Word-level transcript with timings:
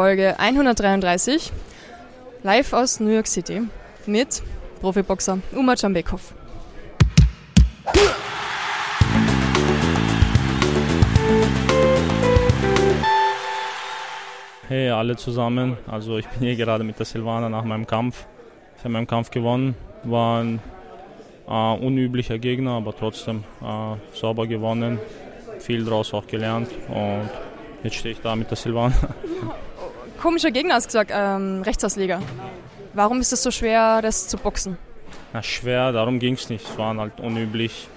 Folge 0.00 0.34
133, 0.38 1.52
live 2.42 2.72
aus 2.72 3.00
New 3.00 3.10
York 3.10 3.26
City 3.26 3.60
mit 4.06 4.42
Profiboxer 4.80 5.40
Umar 5.52 5.76
Jambekov. 5.76 6.32
Hey 14.68 14.88
alle 14.88 15.16
zusammen, 15.16 15.76
also 15.86 16.16
ich 16.16 16.26
bin 16.28 16.48
hier 16.48 16.56
gerade 16.56 16.82
mit 16.82 16.98
der 16.98 17.04
Silvana 17.04 17.50
nach 17.50 17.64
meinem 17.64 17.86
Kampf. 17.86 18.24
Ich 18.78 18.84
habe 18.84 18.94
meinen 18.94 19.06
Kampf 19.06 19.30
gewonnen, 19.30 19.74
war 20.04 20.42
ein 20.42 20.60
äh, 21.46 21.84
unüblicher 21.84 22.38
Gegner, 22.38 22.70
aber 22.70 22.96
trotzdem 22.96 23.44
äh, 23.60 24.16
sauber 24.16 24.46
gewonnen, 24.46 24.98
viel 25.58 25.84
daraus 25.84 26.14
auch 26.14 26.26
gelernt 26.26 26.70
und 26.88 27.28
jetzt 27.84 27.96
stehe 27.96 28.14
ich 28.14 28.22
da 28.22 28.34
mit 28.34 28.48
der 28.48 28.56
Silvana. 28.56 28.94
Komischer 30.20 30.50
Gegner 30.50 30.74
hast 30.74 30.86
gesagt, 30.86 31.10
ähm, 31.14 31.62
Rechtsausleger. 31.62 32.20
Warum 32.92 33.20
ist 33.20 33.32
es 33.32 33.42
so 33.42 33.50
schwer, 33.50 34.02
das 34.02 34.28
zu 34.28 34.36
boxen? 34.36 34.76
Na, 35.32 35.42
schwer, 35.42 35.92
darum 35.92 36.18
ging 36.18 36.34
es 36.34 36.50
nicht. 36.50 36.68
Es 36.68 36.76
war 36.76 36.94
halt 36.94 37.20
unüblich, 37.20 37.88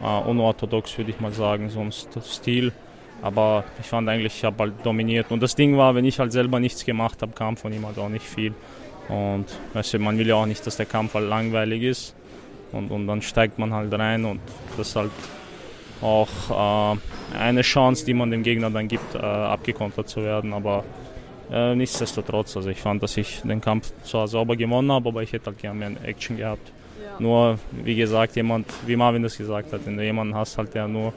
äh, 0.00 0.04
unorthodox 0.04 0.96
würde 0.96 1.10
ich 1.10 1.18
mal 1.18 1.32
sagen, 1.32 1.70
so 1.70 1.80
ein 1.80 1.90
Stil. 1.90 2.72
Aber 3.20 3.64
ich 3.80 3.86
fand 3.86 4.08
eigentlich, 4.08 4.36
ich 4.36 4.44
habe 4.44 4.62
halt 4.62 4.74
dominiert. 4.84 5.30
Und 5.30 5.42
das 5.42 5.56
Ding 5.56 5.76
war, 5.76 5.94
wenn 5.96 6.04
ich 6.04 6.20
halt 6.20 6.32
selber 6.32 6.60
nichts 6.60 6.84
gemacht 6.84 7.20
habe, 7.22 7.32
kam 7.32 7.56
von 7.56 7.72
ihm 7.72 7.84
halt 7.84 7.98
auch 7.98 8.08
nicht 8.08 8.26
viel. 8.26 8.54
Und 9.08 9.46
weißt 9.72 9.94
du, 9.94 9.98
man 9.98 10.18
will 10.18 10.28
ja 10.28 10.36
auch 10.36 10.46
nicht, 10.46 10.64
dass 10.64 10.76
der 10.76 10.86
Kampf 10.86 11.14
halt 11.14 11.28
langweilig 11.28 11.82
ist. 11.82 12.14
Und, 12.70 12.90
und 12.92 13.08
dann 13.08 13.22
steigt 13.22 13.58
man 13.58 13.72
halt 13.72 13.92
rein 13.92 14.24
und 14.24 14.40
das 14.76 14.88
ist 14.88 14.96
halt 14.96 15.10
auch 16.00 16.94
äh, 16.94 17.36
eine 17.36 17.62
Chance, 17.62 18.04
die 18.04 18.14
man 18.14 18.30
dem 18.30 18.42
Gegner 18.42 18.70
dann 18.70 18.88
gibt, 18.88 19.14
äh, 19.14 19.18
abgekontert 19.18 20.08
zu 20.08 20.22
werden. 20.22 20.52
Aber 20.52 20.84
äh, 21.52 21.74
nichtsdestotrotz, 21.74 22.56
also 22.56 22.70
ich 22.70 22.80
fand, 22.80 23.02
dass 23.02 23.16
ich 23.16 23.42
den 23.42 23.60
Kampf 23.60 23.92
zwar 24.04 24.26
sauber 24.26 24.56
gewonnen 24.56 24.90
habe, 24.90 25.10
aber 25.10 25.22
ich 25.22 25.32
hätte 25.32 25.46
halt 25.46 25.58
gerne 25.58 25.78
mehr 25.78 26.04
Action 26.04 26.38
gehabt. 26.38 26.72
Ja. 27.02 27.16
Nur, 27.18 27.58
wie 27.72 27.94
gesagt, 27.94 28.36
jemand, 28.36 28.66
wie 28.86 28.96
Marvin 28.96 29.22
das 29.22 29.36
gesagt 29.36 29.72
hat, 29.72 29.84
wenn 29.84 29.98
du 29.98 30.02
jemanden 30.02 30.34
hast, 30.34 30.56
halt, 30.56 30.74
der 30.74 30.88
nur 30.88 31.12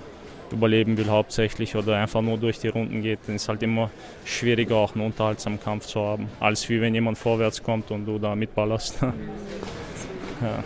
überleben 0.51 0.97
will 0.97 1.09
hauptsächlich 1.09 1.75
oder 1.75 1.95
einfach 1.95 2.21
nur 2.21 2.37
durch 2.37 2.59
die 2.59 2.67
Runden 2.67 3.01
geht, 3.01 3.19
dann 3.25 3.35
ist 3.35 3.43
es 3.43 3.49
halt 3.49 3.63
immer 3.63 3.89
schwieriger, 4.25 4.75
auch 4.75 4.93
einen 4.93 5.05
unterhaltsamen 5.05 5.59
Kampf 5.59 5.85
zu 5.85 6.01
haben, 6.01 6.29
als 6.39 6.67
wie 6.69 6.81
wenn 6.81 6.93
jemand 6.93 7.17
vorwärts 7.17 7.63
kommt 7.63 7.89
und 7.91 8.05
du 8.05 8.19
da 8.19 8.35
mitballerst. 8.35 9.01
ja. 10.41 10.63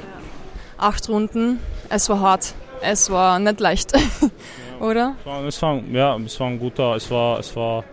Acht 0.78 1.09
Runden, 1.09 1.59
es 1.89 2.09
war 2.09 2.20
hart, 2.20 2.56
es 2.81 3.09
war 3.09 3.38
nicht 3.38 3.59
leicht, 3.59 3.94
oder? 4.80 5.16
Es 5.20 5.26
war, 5.26 5.44
es 5.45 5.61
war, 5.61 5.81
ja, 5.92 6.17
es 6.17 6.39
war 6.39 6.48
ein 6.48 6.59
guter, 6.59 6.95
es 6.95 7.11
war, 7.11 7.39
es 7.39 7.56
war 7.56 7.83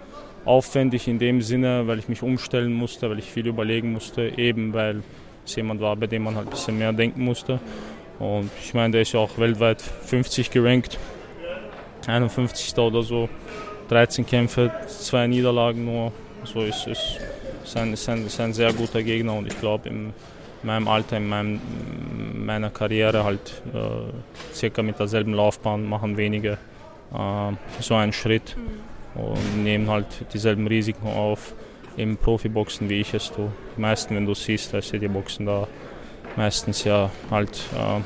aufwendig 0.47 1.08
in 1.08 1.19
dem 1.19 1.42
Sinne, 1.42 1.86
weil 1.86 1.98
ich 1.98 2.08
mich 2.08 2.22
umstellen 2.22 2.72
musste, 2.72 3.11
weil 3.11 3.19
ich 3.19 3.30
viel 3.30 3.47
überlegen 3.47 3.92
musste, 3.92 4.33
eben 4.39 4.72
weil 4.72 5.02
es 5.44 5.55
jemand 5.56 5.80
war, 5.80 5.97
bei 5.97 6.06
dem 6.06 6.22
man 6.22 6.36
halt 6.36 6.47
ein 6.47 6.50
bisschen 6.50 6.78
mehr 6.78 6.92
denken 6.92 7.22
musste. 7.22 7.61
Und 8.19 8.50
ich 8.62 8.72
meine, 8.72 8.92
der 8.92 9.02
ist 9.02 9.12
ja 9.12 9.20
auch 9.20 9.39
weltweit 9.39 9.83
50 9.83 10.50
gerankt 10.50 10.98
51. 12.06 12.78
oder 12.78 13.02
so, 13.02 13.28
13 13.89 14.27
Kämpfe, 14.27 14.70
zwei 14.86 15.27
Niederlagen 15.27 15.84
nur. 15.84 16.12
So 16.44 16.62
ist, 16.62 16.86
ist, 16.86 17.19
ist, 17.64 17.77
ein, 17.77 17.94
ein, 17.94 18.27
ein 18.39 18.52
sehr 18.52 18.72
guter 18.72 19.02
Gegner 19.02 19.34
und 19.34 19.47
ich 19.47 19.58
glaube 19.58 19.89
in 19.89 20.12
meinem 20.62 20.86
Alter, 20.86 21.17
in 21.17 21.28
meinem, 21.28 21.61
meiner 22.47 22.70
Karriere 22.70 23.24
halt 23.24 23.62
äh, 23.74 24.55
circa 24.55 24.83
mit 24.83 24.98
derselben 24.98 25.34
Laufbahn 25.34 25.84
machen 25.84 26.17
wenige 26.17 26.58
äh, 27.12 27.52
so 27.80 27.94
einen 27.94 28.12
Schritt 28.12 28.56
und 29.17 29.64
nehmen 29.64 29.89
halt 29.89 30.06
dieselben 30.33 30.67
Risiken 30.67 31.09
auf 31.09 31.55
im 31.97 32.17
Profiboxen, 32.17 32.89
wie 32.89 33.00
ich 33.00 33.14
es 33.14 33.31
tue. 33.33 33.50
Die 33.77 33.81
meisten, 33.81 34.14
wenn 34.14 34.27
du 34.27 34.34
siehst, 34.34 34.75
dass 34.75 34.91
die 34.91 35.08
Boxen 35.08 35.47
da. 35.47 35.67
Meistens 36.36 36.84
ja 36.84 37.11
halt 37.31 37.58
äh, 37.75 38.00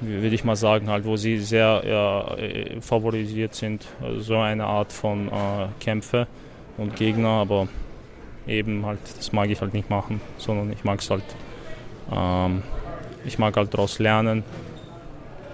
würde 0.00 0.34
ich 0.34 0.44
mal 0.44 0.56
sagen, 0.56 0.88
halt, 0.88 1.04
wo 1.04 1.16
sie 1.16 1.38
sehr 1.38 1.82
ja, 1.86 2.34
äh, 2.36 2.80
favorisiert 2.80 3.54
sind, 3.54 3.86
so 4.18 4.38
eine 4.38 4.64
Art 4.64 4.92
von 4.92 5.28
äh, 5.28 5.68
Kämpfe 5.80 6.26
und 6.76 6.96
Gegner, 6.96 7.28
aber 7.28 7.68
eben 8.46 8.84
halt, 8.84 9.00
das 9.16 9.32
mag 9.32 9.48
ich 9.50 9.60
halt 9.60 9.74
nicht 9.74 9.90
machen, 9.90 10.20
sondern 10.38 10.72
ich 10.72 10.84
mag 10.84 11.00
es 11.00 11.10
halt, 11.10 11.24
ähm, 12.12 12.62
ich 13.24 13.38
mag 13.38 13.56
halt 13.56 13.72
daraus 13.72 13.98
lernen, 13.98 14.44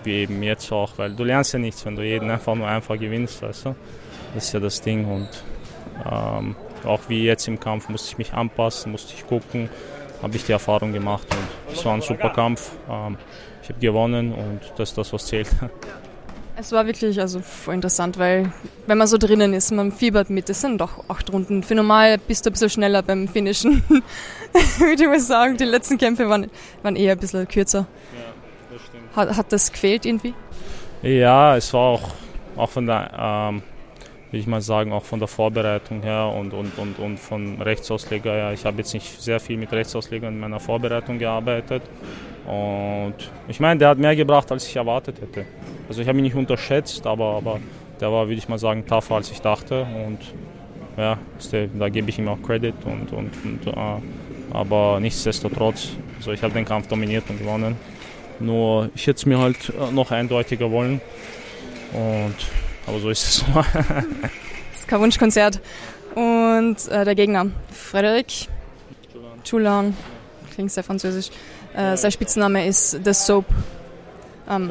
wie 0.05 0.23
eben 0.23 0.43
jetzt 0.43 0.73
auch, 0.73 0.97
weil 0.97 1.15
du 1.15 1.25
lernst 1.25 1.53
ja 1.53 1.59
nichts, 1.59 1.85
wenn 1.85 1.97
du 1.97 2.03
jeden 2.03 2.31
einfach 2.31 2.55
nur 2.55 2.67
einfach 2.67 2.99
gewinnst, 2.99 3.43
weißt 3.43 3.67
du, 3.67 3.75
das 4.35 4.47
ist 4.47 4.53
ja 4.53 4.61
das 4.61 4.81
Ding 4.81 5.05
und 5.07 5.29
ähm, 6.11 6.57
auch 6.85 7.01
wie 7.09 7.25
jetzt 7.25 7.47
im 7.49 7.61
Kampf 7.61 7.89
musste 7.89 8.11
ich 8.11 8.19
mich 8.19 8.33
anpassen, 8.33 8.93
musste 8.93 9.15
ich 9.15 9.27
gucken, 9.27 9.69
habe 10.23 10.37
ich 10.37 10.45
die 10.45 10.53
Erfahrung 10.53 10.93
gemacht 10.93 11.27
und 11.31 11.75
es 11.75 11.85
war 11.85 11.95
ein 11.95 12.03
super 12.03 12.31
Kampf. 12.31 12.73
Ähm, 12.89 13.17
ich 13.63 13.69
habe 13.69 13.81
gewonnen 13.81 14.33
und 14.33 14.61
das 14.77 14.91
ist 14.91 14.99
das, 14.99 15.13
was 15.13 15.27
zählt. 15.27 15.49
Es 16.57 16.73
war 16.73 16.85
wirklich 16.85 17.19
also 17.19 17.41
voll 17.41 17.77
interessant, 17.77 18.19
weil 18.19 18.53
wenn 18.87 18.99
man 18.99 19.07
so 19.07 19.17
drinnen 19.17 19.55
ist, 19.55 19.73
man 19.73 19.93
fiebert 19.93 20.29
mit, 20.29 20.51
es 20.51 20.61
sind 20.61 20.79
doch 20.79 21.09
acht 21.09 21.33
Runden. 21.33 21.63
Für 21.63 21.75
normal 21.75 22.19
bist 22.19 22.45
du 22.45 22.51
ein 22.51 22.53
bisschen 22.53 22.69
schneller 22.69 23.03
beim 23.03 23.29
Finishen. 23.29 23.83
Würde 24.79 25.03
ich 25.03 25.09
mal 25.09 25.21
sagen, 25.21 25.57
die 25.57 25.65
letzten 25.65 25.97
Kämpfe 25.97 26.29
waren, 26.29 26.51
waren 26.83 26.97
eher 26.97 27.13
ein 27.13 27.19
bisschen 27.19 27.49
kürzer. 27.49 27.87
Ja, 28.13 28.75
das 28.77 28.87
stimmt. 28.87 29.17
Hat, 29.17 29.37
hat 29.39 29.53
das 29.55 29.73
gefehlt 29.73 30.05
irgendwie? 30.05 30.35
Ja, 31.01 31.57
es 31.57 31.73
war 31.73 31.81
auch, 31.81 32.11
auch 32.57 32.69
von 32.69 32.87
der, 32.87 33.11
ähm, 33.19 33.63
will 34.31 34.41
ich 34.41 34.47
mal 34.47 34.61
sagen, 34.61 34.93
auch 34.93 35.05
von 35.05 35.19
der 35.19 35.29
Vorbereitung 35.29 36.03
her 36.03 36.33
und, 36.35 36.53
und, 36.53 36.79
und, 36.79 36.99
und 36.99 37.19
von 37.19 37.61
Rechtsausleger 37.61 38.33
her. 38.33 38.53
Ich 38.53 38.65
habe 38.65 38.79
jetzt 38.79 38.95
nicht 38.95 39.21
sehr 39.21 39.41
viel 39.41 39.57
mit 39.57 39.73
Rechtsauslegern 39.73 40.35
in 40.35 40.41
meiner 40.41 40.61
Vorbereitung 40.61 41.19
gearbeitet. 41.19 41.83
Und 42.47 43.15
ich 43.49 43.61
meine, 43.61 43.79
der 43.79 43.89
hat 43.89 43.99
mehr 43.99 44.15
gebracht, 44.17 44.51
als 44.53 44.67
ich 44.67 44.77
erwartet 44.77 45.21
hätte. 45.21 45.47
Also 45.89 46.01
ich 46.01 46.09
habe 46.09 46.19
ihn 46.19 46.25
nicht 46.25 46.37
unterschätzt, 46.37 47.07
aber, 47.07 47.37
aber 47.37 47.61
der 48.01 48.11
war, 48.13 48.27
würde 48.27 48.39
ich 48.39 48.49
mal 48.49 48.59
sagen, 48.59 48.87
tougher, 48.87 49.17
als 49.17 49.31
ich 49.31 49.41
dachte. 49.41 49.83
Und 50.07 50.19
ja, 50.97 51.19
da 51.79 51.89
gebe 51.89 52.11
ich 52.11 52.19
ihm 52.19 52.29
auch 52.29 52.41
Credit. 52.41 52.75
Und, 52.85 53.13
und, 53.13 53.33
und 53.45 53.67
äh, 53.67 53.73
aber 54.53 54.99
nichtsdestotrotz, 55.01 55.91
also 56.19 56.33
ich 56.33 56.43
habe 56.43 56.55
den 56.55 56.65
Kampf 56.65 56.87
dominiert 56.87 57.25
und 57.29 57.39
gewonnen. 57.39 57.77
Nur 58.39 58.91
ich 58.95 59.07
hätte 59.07 59.19
es 59.19 59.27
mir 59.27 59.39
halt 59.39 59.71
äh, 59.71 59.93
noch 59.93 60.13
eindeutiger 60.13 60.71
wollen. 60.71 61.01
Und 61.93 62.37
aber 62.91 63.01
so 63.01 63.11
ist 63.11 63.23
es. 63.23 63.45
das 63.55 64.81
ist 64.81 64.89
kein 64.89 65.01
Wunschkonzert. 65.01 65.61
Und 66.15 66.77
äh, 66.89 67.05
der 67.05 67.15
Gegner, 67.15 67.47
Frederik 67.73 68.49
Chulan, 69.45 69.97
klingt 70.55 70.73
sehr 70.73 70.85
französisch. 70.85 71.31
Äh, 71.75 71.97
sein 71.97 72.11
Spitzname 72.11 72.67
ist 72.67 73.01
The 73.05 73.15
Soap. 73.15 73.47
Ähm, 74.49 74.71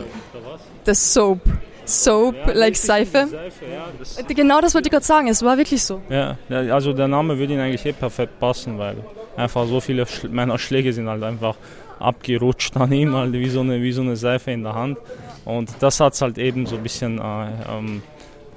The 0.86 0.94
Soap. 0.94 1.40
Soap, 1.86 2.36
ja, 2.36 2.54
like 2.54 2.76
Seife. 2.76 3.28
Seife 3.28 3.66
ja, 3.66 3.88
das 3.98 4.20
äh, 4.20 4.34
genau 4.36 4.62
das 4.62 4.76
wollte 4.76 4.90
ich 4.90 4.92
gerade 4.92 5.06
sagen, 5.06 5.28
es 5.28 5.42
war 5.42 5.58
wirklich 5.58 5.82
so. 5.82 6.02
Ja, 6.08 6.38
also 6.50 6.94
der 6.94 7.08
Name 7.08 7.40
würde 7.40 7.54
ihn 7.54 7.60
eigentlich 7.60 7.84
eh 7.84 7.94
perfekt 7.94 8.40
passen, 8.40 8.78
weil 8.78 8.98
einfach 9.36 9.66
so 9.66 9.80
viele 9.80 10.06
meiner 10.30 10.60
Schläge 10.60 10.94
sind 10.94 11.10
halt 11.10 11.24
einfach 11.24 11.56
abgerutscht 12.00 12.76
an 12.78 12.92
ihm, 12.92 13.16
halt 13.16 13.34
wie 13.34 13.50
so 13.50 13.60
eine, 13.60 13.82
wie 13.82 13.92
so 13.92 14.02
eine 14.02 14.16
Seife 14.16 14.52
in 14.52 14.64
der 14.64 14.74
Hand. 14.74 14.98
Und 15.46 15.70
das 15.80 16.00
hat 16.00 16.14
es 16.14 16.22
halt 16.22 16.38
eben 16.38 16.66
so 16.66 16.78
ein 16.78 16.84
bisschen, 16.84 17.20
äh, 17.20 17.22
ähm, 17.22 18.02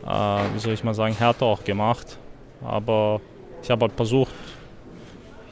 äh, 0.06 0.08
wie 0.54 0.58
soll 0.58 0.72
ich 0.72 0.84
mal 0.84 0.94
sagen, 0.94 1.14
härter 1.14 1.46
auch 1.46 1.64
gemacht. 1.64 2.18
Aber 2.64 3.20
ich 3.62 3.70
habe 3.70 3.86
halt 3.86 3.92
versucht, 3.94 4.32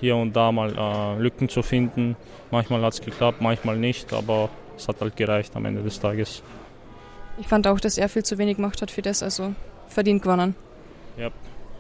hier 0.01 0.17
und 0.17 0.35
da 0.35 0.51
mal 0.53 0.73
äh, 0.77 1.21
Lücken 1.21 1.49
zu 1.49 1.63
finden. 1.63 2.17
Manchmal 2.51 2.83
hat 2.83 2.95
es 2.95 3.01
geklappt, 3.01 3.41
manchmal 3.41 3.77
nicht, 3.77 4.13
aber 4.13 4.49
es 4.77 4.89
hat 4.89 5.01
halt 5.01 5.17
gereicht 5.17 5.55
am 5.57 5.67
Ende 5.67 5.83
des 5.83 6.01
Tages. 6.01 6.43
Ich 7.39 7.47
fand 7.47 7.67
auch, 7.67 7.81
dass 7.81 7.99
er 7.99 8.09
viel 8.09 8.25
zu 8.25 8.39
wenig 8.39 8.57
gemacht 8.57 8.83
hat 8.83 8.91
für 8.91 9.03
das, 9.03 9.23
also 9.23 9.55
verdient 9.89 10.23
gewonnen. 10.23 10.55
Ja, 11.17 11.31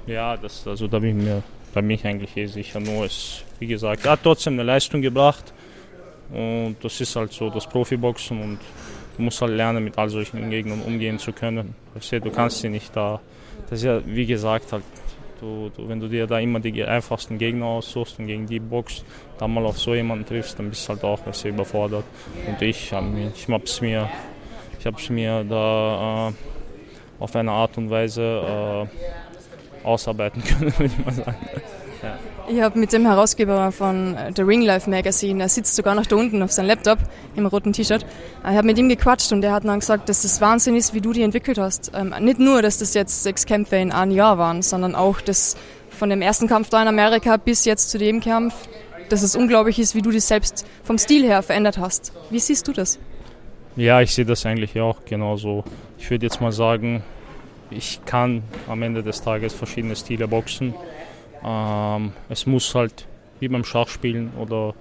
ja 0.07 0.37
das, 0.37 0.67
also 0.67 0.87
da 0.87 0.99
bin 0.99 1.19
ich 1.19 1.25
mir 1.25 1.43
bei 1.73 1.83
mich 1.83 2.05
eigentlich 2.07 2.37
eh 2.37 2.47
sicher. 2.47 2.81
Nur 2.81 3.05
es, 3.05 3.43
wie 3.59 3.67
gesagt, 3.67 4.05
er 4.05 4.13
hat 4.13 4.21
trotzdem 4.23 4.55
eine 4.55 4.65
Leistung 4.65 5.03
gebracht 5.03 5.53
und 6.33 6.77
das 6.83 7.01
ist 7.01 7.17
halt 7.17 7.33
so 7.33 7.51
das 7.51 7.67
Profiboxen 7.67 8.41
und 8.41 8.59
du 9.17 9.23
musst 9.23 9.41
halt 9.41 9.53
lernen, 9.53 9.85
mit 9.85 9.99
all 9.99 10.09
solchen 10.09 10.51
Gegnern 10.51 10.81
umgehen 10.83 11.19
zu 11.19 11.33
können. 11.33 11.75
Du 12.11 12.31
kannst 12.31 12.61
sie 12.61 12.69
nicht 12.69 12.95
da, 12.95 13.21
das 13.69 13.81
ist 13.81 13.85
ja 13.85 14.01
wie 14.05 14.27
gesagt 14.27 14.73
halt 14.73 14.85
Du, 15.41 15.71
du, 15.75 15.89
wenn 15.89 15.99
du 15.99 16.07
dir 16.07 16.27
da 16.27 16.39
immer 16.39 16.61
die 16.61 16.85
einfachsten 16.85 17.39
Gegner 17.39 17.65
aussuchst 17.65 18.19
und 18.19 18.27
gegen 18.27 18.47
die 18.47 18.61
boxst, 18.61 19.07
dann 19.39 19.55
mal 19.55 19.65
auf 19.65 19.79
so 19.79 19.95
jemanden 19.95 20.27
triffst, 20.27 20.59
dann 20.59 20.69
bist 20.69 20.87
du 20.87 20.91
halt 20.91 21.03
auch 21.03 21.19
besser 21.21 21.49
überfordert. 21.49 22.05
Und 22.47 22.61
ich, 22.61 22.93
ich 22.93 22.93
habe 22.93 23.65
es 23.65 23.81
mir, 23.81 24.11
ich 24.79 24.87
hab's 24.87 25.09
mir 25.09 25.43
da 25.45 26.29
äh, 26.29 26.33
auf 27.19 27.35
eine 27.35 27.53
Art 27.53 27.79
und 27.79 27.89
Weise 27.89 28.23
äh, 28.23 29.87
ausarbeiten 29.87 30.45
können, 30.45 30.79
würde 30.79 30.93
ich 30.99 31.05
mal 31.05 31.15
sagen. 31.15 31.37
Ich 32.53 32.61
habe 32.63 32.81
mit 32.81 32.93
dem 32.93 33.07
Herausgeber 33.07 33.71
von 33.71 34.17
äh, 34.17 34.33
The 34.35 34.43
Ring 34.43 34.63
Life 34.63 34.91
Magazine, 34.91 35.41
er 35.41 35.49
sitzt 35.49 35.77
sogar 35.77 35.95
noch 35.95 36.07
da 36.07 36.17
unten 36.17 36.43
auf 36.43 36.51
seinem 36.51 36.67
Laptop 36.67 36.99
im 37.37 37.47
roten 37.47 37.73
T-Shirt. 37.73 38.05
Ich 38.43 38.57
habe 38.57 38.67
mit 38.67 38.77
ihm 38.77 38.89
gequatscht 38.89 39.31
und 39.31 39.45
er 39.45 39.53
hat 39.53 39.65
dann 39.65 39.79
gesagt, 39.79 40.09
dass 40.09 40.23
das 40.23 40.41
Wahnsinn 40.41 40.75
ist, 40.75 40.93
wie 40.93 41.01
du 41.01 41.13
dich 41.13 41.23
entwickelt 41.23 41.59
hast. 41.59 41.93
Ähm, 41.95 42.13
nicht 42.19 42.41
nur, 42.41 42.61
dass 42.61 42.79
das 42.79 42.93
jetzt 42.95 43.23
sechs 43.23 43.47
Kämpfe 43.47 43.77
in 43.77 43.93
einem 43.93 44.11
Jahr 44.11 44.37
waren, 44.37 44.63
sondern 44.63 44.97
auch, 44.97 45.21
dass 45.21 45.57
von 45.91 46.11
dem 46.11 46.23
ersten 46.23 46.49
Kampf 46.49 46.71
da 46.71 46.83
in 46.83 46.89
Amerika 46.89 47.37
bis 47.37 47.65
jetzt 47.67 47.89
zu 47.89 47.99
dem 47.99 48.21
Kampf, 48.21 48.55
dass 49.11 49.23
es 49.23 49.37
unglaublich 49.37 49.79
ist, 49.79 49.95
wie 49.95 50.03
du 50.03 50.11
dich 50.11 50.25
selbst 50.25 50.67
vom 50.83 50.99
Stil 50.99 51.23
her 51.23 51.43
verändert 51.43 51.79
hast. 51.79 52.13
Wie 52.31 52.41
siehst 52.41 52.67
du 52.67 52.73
das? 52.73 52.99
Ja, 53.77 54.01
ich 54.01 54.13
sehe 54.13 54.25
das 54.25 54.45
eigentlich 54.45 54.81
auch 54.81 55.05
genauso. 55.05 55.63
Ich 55.99 56.11
würde 56.11 56.27
jetzt 56.27 56.41
mal 56.41 56.51
sagen, 56.51 57.05
ich 57.71 58.01
kann 58.07 58.43
am 58.69 58.83
Ende 58.83 59.05
des 59.05 59.23
Tages 59.23 59.55
verschiedene 59.55 59.95
Stile 59.95 60.27
boxen. 60.27 60.75
Ähm, 61.45 62.13
es 62.29 62.47
muss 62.47 62.75
halt 62.75 63.07
wie 63.39 63.49
beim 63.49 63.65
Schachspielen 63.65 64.33
oder 64.39 64.75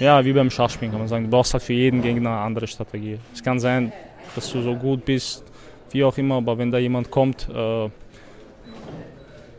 ja, 0.00 0.24
wie 0.24 0.32
beim 0.32 0.50
Schachspielen 0.50 0.90
kann 0.90 1.00
man 1.00 1.08
sagen. 1.08 1.24
Du 1.24 1.30
brauchst 1.30 1.52
halt 1.52 1.62
für 1.62 1.72
jeden 1.72 2.02
Gegner 2.02 2.30
eine 2.30 2.40
andere 2.40 2.66
Strategie. 2.66 3.18
Es 3.34 3.42
kann 3.42 3.60
sein, 3.60 3.92
dass 4.34 4.50
du 4.50 4.62
so 4.62 4.74
gut 4.74 5.04
bist, 5.04 5.44
wie 5.90 6.04
auch 6.04 6.16
immer, 6.16 6.36
aber 6.36 6.56
wenn 6.58 6.70
da 6.70 6.78
jemand 6.78 7.10
kommt, 7.10 7.48
äh, 7.48 7.88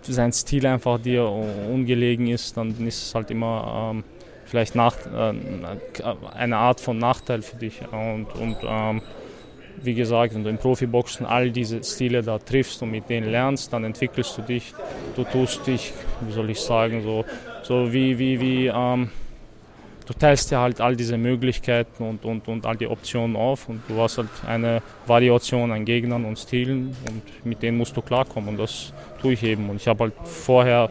sein 0.02 0.34
Stil 0.34 0.66
einfach 0.66 1.00
dir 1.00 1.28
ungelegen 1.28 2.28
ist, 2.28 2.58
dann 2.58 2.70
ist 2.88 3.04
es 3.04 3.16
halt 3.16 3.30
immer 3.32 3.92
ähm, 3.92 4.04
vielleicht 4.46 4.76
nach, 4.76 4.96
äh, 5.06 5.34
eine 6.34 6.58
Art 6.58 6.82
von 6.82 6.98
Nachteil 6.98 7.42
für 7.42 7.58
dich. 7.58 7.82
Und, 7.92 8.28
und 8.36 8.58
ähm, 8.64 9.02
wie 9.84 9.94
gesagt, 9.94 10.34
wenn 10.36 10.44
du 10.44 10.50
im 10.50 10.58
Profiboxen 10.58 11.26
all 11.26 11.52
diese 11.52 11.84
Stile 11.84 12.22
da 12.22 12.38
triffst 12.38 12.82
und 12.82 12.92
mit 12.92 13.10
denen 13.10 13.32
lernst, 13.32 13.74
dann 13.74 13.84
entwickelst 13.84 14.38
du 14.38 14.42
dich, 14.42 14.74
du 15.16 15.24
tust 15.24 15.66
dich, 15.68 15.94
wie 16.22 16.32
soll 16.32 16.50
ich 16.50 16.60
sagen, 16.60 17.02
so, 17.04 17.26
so 17.64 17.92
wie, 17.92 18.18
wie, 18.20 18.40
wie 18.40 18.68
ähm, 18.68 19.10
du 20.06 20.14
teilst 20.14 20.52
ja 20.52 20.62
halt 20.62 20.82
all 20.82 20.96
diese 20.96 21.18
Möglichkeiten 21.18 22.04
und, 22.04 22.26
und, 22.26 22.48
und 22.48 22.66
all 22.66 22.78
die 22.78 22.88
Optionen 22.88 23.36
auf 23.36 23.70
und 23.70 23.82
du 23.88 24.00
hast 24.00 24.18
halt 24.18 24.30
eine 24.46 24.82
Variation 25.08 25.72
an 25.72 25.86
Gegnern 25.86 26.26
und 26.26 26.38
Stilen 26.38 26.96
und 27.08 27.46
mit 27.46 27.62
denen 27.62 27.78
musst 27.78 27.96
du 27.96 28.02
klarkommen 28.02 28.50
und 28.50 28.58
das 28.58 28.94
tue 29.22 29.34
ich 29.34 29.44
eben. 29.44 29.70
Und 29.70 29.78
ich 29.78 29.88
habe 29.88 30.06
halt 30.06 30.14
vorher 30.24 30.90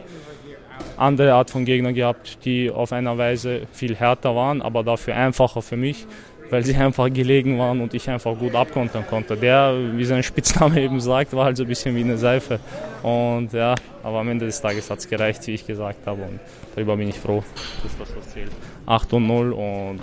andere 0.97 1.33
Art 1.33 1.49
von 1.49 1.65
Gegnern 1.65 1.93
gehabt, 1.93 2.43
die 2.45 2.69
auf 2.69 2.91
einer 2.91 3.17
Weise 3.17 3.61
viel 3.71 3.95
härter 3.95 4.35
waren, 4.35 4.61
aber 4.61 4.83
dafür 4.83 5.15
einfacher 5.15 5.61
für 5.61 5.77
mich, 5.77 6.05
weil 6.51 6.63
sie 6.63 6.75
einfach 6.75 7.11
gelegen 7.11 7.57
waren 7.57 7.81
und 7.81 7.93
ich 7.93 8.09
einfach 8.09 8.37
gut 8.37 8.53
abkontern 8.53 9.07
konnte. 9.07 9.35
Der, 9.37 9.73
wie 9.95 10.03
sein 10.03 10.21
Spitzname 10.21 10.81
eben 10.81 10.99
sagt, 10.99 11.33
war 11.33 11.45
halt 11.45 11.57
so 11.57 11.63
ein 11.63 11.69
bisschen 11.69 11.95
wie 11.95 12.01
eine 12.01 12.17
Seife. 12.17 12.59
Und 13.01 13.53
ja, 13.53 13.73
aber 14.03 14.19
am 14.19 14.29
Ende 14.29 14.45
des 14.45 14.61
Tages 14.61 14.89
hat 14.89 14.99
es 14.99 15.07
gereicht, 15.07 15.47
wie 15.47 15.53
ich 15.53 15.65
gesagt 15.65 16.05
habe. 16.05 16.21
Und 16.23 16.39
darüber 16.75 16.97
bin 16.97 17.07
ich 17.07 17.17
froh, 17.17 17.43
dass 17.83 17.97
das 17.97 18.17
was 18.17 18.33
zählt. 18.33 18.51
8 18.85 19.13
und 19.13 19.27
0 19.27 19.53
und 19.53 20.01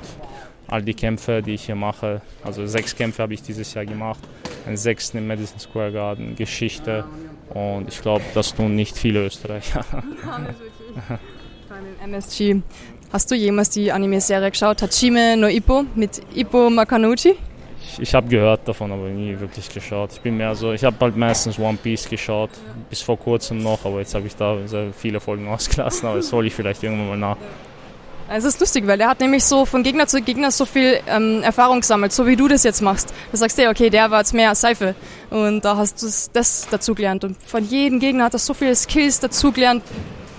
all 0.66 0.82
die 0.82 0.94
Kämpfe, 0.94 1.42
die 1.42 1.54
ich 1.54 1.66
hier 1.66 1.74
mache, 1.74 2.22
also 2.42 2.66
sechs 2.66 2.96
Kämpfe 2.96 3.22
habe 3.22 3.34
ich 3.34 3.42
dieses 3.42 3.72
Jahr 3.74 3.86
gemacht, 3.86 4.20
einen 4.66 4.76
sechsten 4.76 5.18
im 5.18 5.26
Madison 5.26 5.58
Square 5.58 5.92
Garden, 5.92 6.36
Geschichte 6.36 7.04
und 7.50 7.88
ich 7.88 8.00
glaube, 8.00 8.22
das 8.34 8.54
tun 8.54 8.74
nicht 8.74 8.96
viele 8.96 9.24
Österreicher. 9.24 9.84
Beim 11.68 11.86
MSG. 12.12 12.62
Hast 13.10 13.30
du 13.30 13.34
jemals 13.34 13.70
die 13.70 13.90
Anime-Serie 13.90 14.50
geschaut? 14.50 14.82
Hachime 14.82 15.34
no 15.38 15.46
Ippo 15.46 15.86
mit 15.94 16.20
Ippo 16.34 16.68
Makanuchi? 16.68 17.36
Ich, 17.82 17.98
ich 18.00 18.14
habe 18.14 18.28
gehört 18.28 18.68
davon, 18.68 18.92
aber 18.92 19.08
nie 19.08 19.40
wirklich 19.40 19.66
geschaut. 19.72 20.10
Ich 20.12 20.20
bin 20.20 20.36
mehr 20.36 20.54
so, 20.54 20.72
ich 20.72 20.84
habe 20.84 20.96
halt 21.00 21.16
meistens 21.16 21.58
One 21.58 21.78
Piece 21.82 22.06
geschaut, 22.06 22.50
bis 22.90 23.00
vor 23.00 23.18
kurzem 23.18 23.62
noch, 23.62 23.82
aber 23.86 24.00
jetzt 24.00 24.14
habe 24.14 24.26
ich 24.26 24.36
da 24.36 24.58
sehr 24.66 24.92
viele 24.92 25.20
Folgen 25.20 25.48
ausgelassen, 25.54 26.06
aber 26.06 26.18
das 26.18 26.30
hole 26.34 26.48
ich 26.48 26.54
vielleicht 26.54 26.82
irgendwann 26.82 27.08
mal 27.08 27.16
nach. 27.16 27.36
Es 28.30 28.44
ist 28.44 28.60
lustig, 28.60 28.86
weil 28.86 29.00
er 29.00 29.08
hat 29.08 29.20
nämlich 29.20 29.42
so 29.42 29.64
von 29.64 29.82
Gegner 29.82 30.06
zu 30.06 30.20
Gegner 30.20 30.50
so 30.50 30.66
viel 30.66 31.00
ähm, 31.06 31.42
Erfahrung 31.42 31.80
gesammelt, 31.80 32.12
so 32.12 32.26
wie 32.26 32.36
du 32.36 32.46
das 32.46 32.62
jetzt 32.62 32.82
machst. 32.82 33.14
Du 33.30 33.38
sagst 33.38 33.56
dir, 33.56 33.70
okay, 33.70 33.88
der 33.88 34.10
war 34.10 34.18
jetzt 34.18 34.34
mehr 34.34 34.54
Seife 34.54 34.94
und 35.30 35.64
da 35.64 35.78
hast 35.78 36.02
du 36.02 36.06
das 36.34 36.68
dazugelernt 36.70 37.24
und 37.24 37.42
von 37.42 37.64
jedem 37.64 38.00
Gegner 38.00 38.24
hat 38.24 38.34
er 38.34 38.38
so 38.38 38.52
viele 38.52 38.74
Skills 38.74 39.20
dazugelernt. 39.20 39.82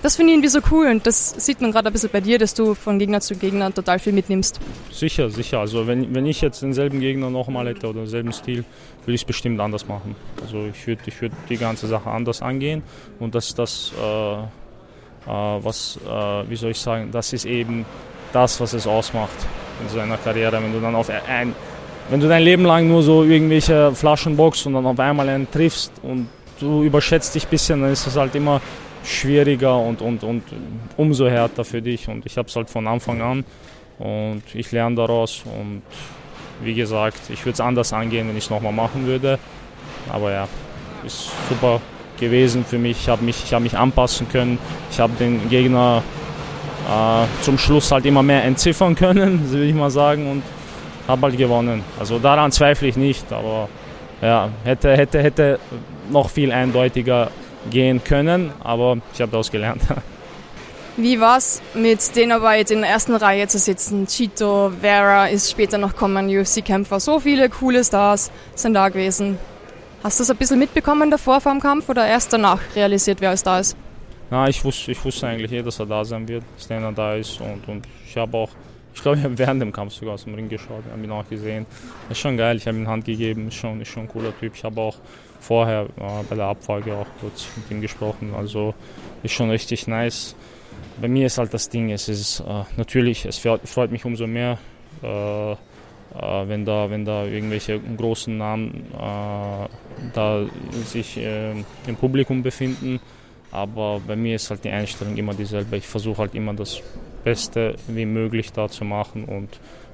Das 0.02 0.16
finde 0.16 0.32
ich 0.32 0.36
irgendwie 0.36 0.48
so 0.48 0.60
cool 0.70 0.86
und 0.86 1.06
das 1.06 1.30
sieht 1.44 1.60
man 1.60 1.72
gerade 1.72 1.88
ein 1.88 1.92
bisschen 1.92 2.10
bei 2.10 2.20
dir, 2.20 2.38
dass 2.38 2.54
du 2.54 2.74
von 2.74 2.98
Gegner 2.98 3.20
zu 3.20 3.34
Gegner 3.34 3.72
total 3.72 3.98
viel 3.98 4.14
mitnimmst. 4.14 4.58
Sicher, 4.90 5.28
sicher. 5.28 5.60
Also 5.60 5.86
wenn, 5.86 6.14
wenn 6.14 6.24
ich 6.24 6.40
jetzt 6.40 6.62
denselben 6.62 7.00
Gegner 7.00 7.28
nochmal 7.28 7.68
hätte 7.68 7.86
oder 7.86 8.00
denselben 8.00 8.32
Stil, 8.32 8.64
würde 9.04 9.14
ich 9.14 9.20
es 9.20 9.26
bestimmt 9.26 9.60
anders 9.60 9.86
machen. 9.86 10.16
Also 10.42 10.66
ich 10.72 10.86
würde 10.86 11.02
ich 11.06 11.20
würd 11.20 11.32
die 11.48 11.58
ganze 11.58 11.86
Sache 11.86 12.10
anders 12.10 12.40
angehen 12.40 12.82
und 13.18 13.34
das 13.34 13.48
ist 13.48 13.58
das... 13.58 13.92
Äh 14.00 14.60
äh, 15.26 15.30
was, 15.30 15.98
äh, 16.06 16.50
wie 16.50 16.56
soll 16.56 16.70
ich 16.70 16.80
sagen, 16.80 17.10
das 17.12 17.32
ist 17.32 17.44
eben 17.44 17.84
das, 18.32 18.60
was 18.60 18.72
es 18.72 18.86
ausmacht 18.86 19.36
in 19.82 19.88
so 19.88 19.98
einer 19.98 20.16
Karriere. 20.16 20.62
Wenn 20.62 20.72
du 20.72 20.80
dann 20.80 20.94
auf 20.94 21.10
ein, 21.10 21.54
wenn 22.08 22.20
du 22.20 22.28
dein 22.28 22.42
Leben 22.42 22.64
lang 22.64 22.88
nur 22.88 23.02
so 23.02 23.24
irgendwelche 23.24 23.94
Flaschen 23.94 24.36
boxst 24.36 24.66
und 24.66 24.74
dann 24.74 24.86
auf 24.86 24.98
einmal 24.98 25.28
einen 25.28 25.50
triffst 25.50 25.92
und 26.02 26.28
du 26.58 26.82
überschätzt 26.82 27.34
dich 27.34 27.44
ein 27.44 27.50
bisschen, 27.50 27.80
dann 27.82 27.92
ist 27.92 28.06
das 28.06 28.16
halt 28.16 28.34
immer 28.34 28.60
schwieriger 29.04 29.78
und, 29.78 30.02
und, 30.02 30.22
und 30.24 30.42
umso 30.96 31.28
härter 31.28 31.64
für 31.64 31.82
dich. 31.82 32.08
Und 32.08 32.26
ich 32.26 32.36
habe 32.36 32.48
es 32.48 32.56
halt 32.56 32.70
von 32.70 32.86
Anfang 32.86 33.20
an 33.20 33.44
und 33.98 34.42
ich 34.54 34.72
lerne 34.72 34.96
daraus. 34.96 35.42
Und 35.44 35.82
wie 36.62 36.74
gesagt, 36.74 37.20
ich 37.30 37.44
würde 37.44 37.54
es 37.54 37.60
anders 37.60 37.92
angehen, 37.92 38.28
wenn 38.28 38.36
ich 38.36 38.44
es 38.44 38.50
nochmal 38.50 38.72
machen 38.72 39.06
würde. 39.06 39.38
Aber 40.12 40.32
ja, 40.32 40.48
ist 41.04 41.30
super 41.48 41.80
gewesen 42.18 42.64
für 42.64 42.78
mich. 42.78 42.98
Ich 43.00 43.08
habe 43.08 43.24
mich, 43.24 43.52
hab 43.52 43.62
mich 43.62 43.76
anpassen 43.76 44.28
können. 44.28 44.58
Ich 44.90 45.00
habe 45.00 45.12
den 45.18 45.48
Gegner 45.48 46.02
äh, 46.88 47.42
zum 47.42 47.58
Schluss 47.58 47.90
halt 47.92 48.06
immer 48.06 48.22
mehr 48.22 48.44
entziffern 48.44 48.94
können, 48.94 49.50
würde 49.50 49.64
ich 49.64 49.74
mal 49.74 49.90
sagen, 49.90 50.30
und 50.30 50.42
habe 51.08 51.22
halt 51.22 51.38
gewonnen. 51.38 51.82
Also 51.98 52.18
daran 52.18 52.52
zweifle 52.52 52.88
ich 52.88 52.96
nicht, 52.96 53.32
aber 53.32 53.68
ja, 54.22 54.50
hätte, 54.64 54.96
hätte, 54.96 55.22
hätte 55.22 55.58
noch 56.10 56.28
viel 56.28 56.52
eindeutiger 56.52 57.30
gehen 57.68 58.02
können, 58.02 58.52
aber 58.62 58.98
ich 59.12 59.20
habe 59.20 59.30
daraus 59.30 59.50
gelernt. 59.50 59.82
Wie 60.96 61.20
war 61.20 61.38
es 61.38 61.62
mit 61.74 62.14
denen 62.16 62.32
aber 62.32 62.54
jetzt 62.56 62.70
in 62.70 62.82
der 62.82 62.90
ersten 62.90 63.14
Reihe 63.14 63.46
zu 63.48 63.58
sitzen? 63.58 64.06
Chito, 64.06 64.72
Vera 64.80 65.26
ist 65.26 65.50
später 65.50 65.78
noch 65.78 65.96
kommen, 65.96 66.28
UFC-Kämpfer. 66.28 67.00
So 67.00 67.20
viele 67.20 67.48
coole 67.48 67.84
Stars 67.84 68.30
sind 68.54 68.74
da 68.74 68.88
gewesen. 68.88 69.38
Hast 70.02 70.18
du 70.18 70.24
es 70.24 70.30
ein 70.30 70.36
bisschen 70.36 70.58
mitbekommen 70.58 71.10
davor 71.10 71.40
vor 71.40 71.52
dem 71.52 71.60
Kampf 71.60 71.88
oder 71.88 72.06
erst 72.06 72.32
danach 72.32 72.60
realisiert, 72.74 73.20
wer 73.20 73.30
alles 73.30 73.42
da 73.42 73.60
ist? 73.60 73.76
Na, 74.30 74.48
ich 74.48 74.62
wusste, 74.64 74.92
ich 74.92 75.04
wusste 75.04 75.26
eigentlich 75.26 75.52
eh, 75.52 75.62
dass 75.62 75.78
er 75.78 75.86
da 75.86 76.04
sein 76.04 76.26
wird, 76.28 76.44
dass 76.56 76.70
er 76.70 76.92
da 76.92 77.14
ist. 77.14 77.40
Und, 77.40 77.66
und 77.68 77.86
ich 78.06 78.16
habe 78.16 78.36
auch, 78.36 78.50
ich 78.94 79.02
glaube, 79.02 79.18
ich 79.18 79.24
habe 79.24 79.38
während 79.38 79.60
dem 79.62 79.72
Kampf 79.72 79.94
sogar 79.94 80.14
aus 80.14 80.24
dem 80.24 80.34
Ring 80.34 80.48
geschaut, 80.48 80.84
habe 80.90 81.02
ihn 81.02 81.10
auch 81.10 81.28
gesehen. 81.28 81.66
Ist 82.08 82.18
schon 82.18 82.36
geil, 82.36 82.56
ich 82.56 82.66
habe 82.66 82.76
ihm 82.76 82.88
Hand 82.88 83.04
gegeben, 83.04 83.48
ist 83.48 83.54
schon, 83.54 83.80
ist 83.80 83.88
schon 83.88 84.04
ein 84.04 84.08
cooler 84.08 84.38
Typ. 84.38 84.54
Ich 84.54 84.64
habe 84.64 84.80
auch 84.80 84.96
vorher 85.40 85.86
äh, 85.96 86.22
bei 86.28 86.36
der 86.36 86.46
Abfolge 86.46 86.94
auch 86.94 87.06
kurz 87.20 87.48
mit 87.56 87.70
ihm 87.70 87.80
gesprochen. 87.80 88.34
Also 88.36 88.74
ist 89.22 89.32
schon 89.32 89.50
richtig 89.50 89.86
nice. 89.86 90.36
Bei 91.00 91.08
mir 91.08 91.26
ist 91.26 91.38
halt 91.38 91.52
das 91.52 91.68
Ding, 91.68 91.90
es 91.90 92.08
ist 92.08 92.40
äh, 92.40 92.64
natürlich, 92.76 93.24
es 93.24 93.38
freut 93.38 93.90
mich 93.90 94.04
umso 94.04 94.26
mehr. 94.26 94.58
Äh, 95.02 95.56
äh, 96.14 96.48
wenn, 96.48 96.64
da, 96.64 96.90
wenn 96.90 97.04
da 97.04 97.24
irgendwelche 97.24 97.78
großen 97.78 98.36
Namen 98.36 98.86
äh, 98.92 99.68
da 100.12 100.46
sich 100.84 101.16
äh, 101.16 101.52
im 101.52 101.96
Publikum 101.96 102.42
befinden. 102.42 103.00
Aber 103.52 104.00
bei 104.06 104.16
mir 104.16 104.36
ist 104.36 104.50
halt 104.50 104.64
die 104.64 104.70
Einstellung 104.70 105.16
immer 105.16 105.34
dieselbe. 105.34 105.76
Ich 105.76 105.86
versuche 105.86 106.18
halt 106.18 106.34
immer 106.34 106.54
das 106.54 106.80
Beste 107.24 107.76
wie 107.88 108.06
möglich 108.06 108.52
da 108.52 108.68
zu 108.68 108.84
machen 108.84 109.24
und 109.24 109.48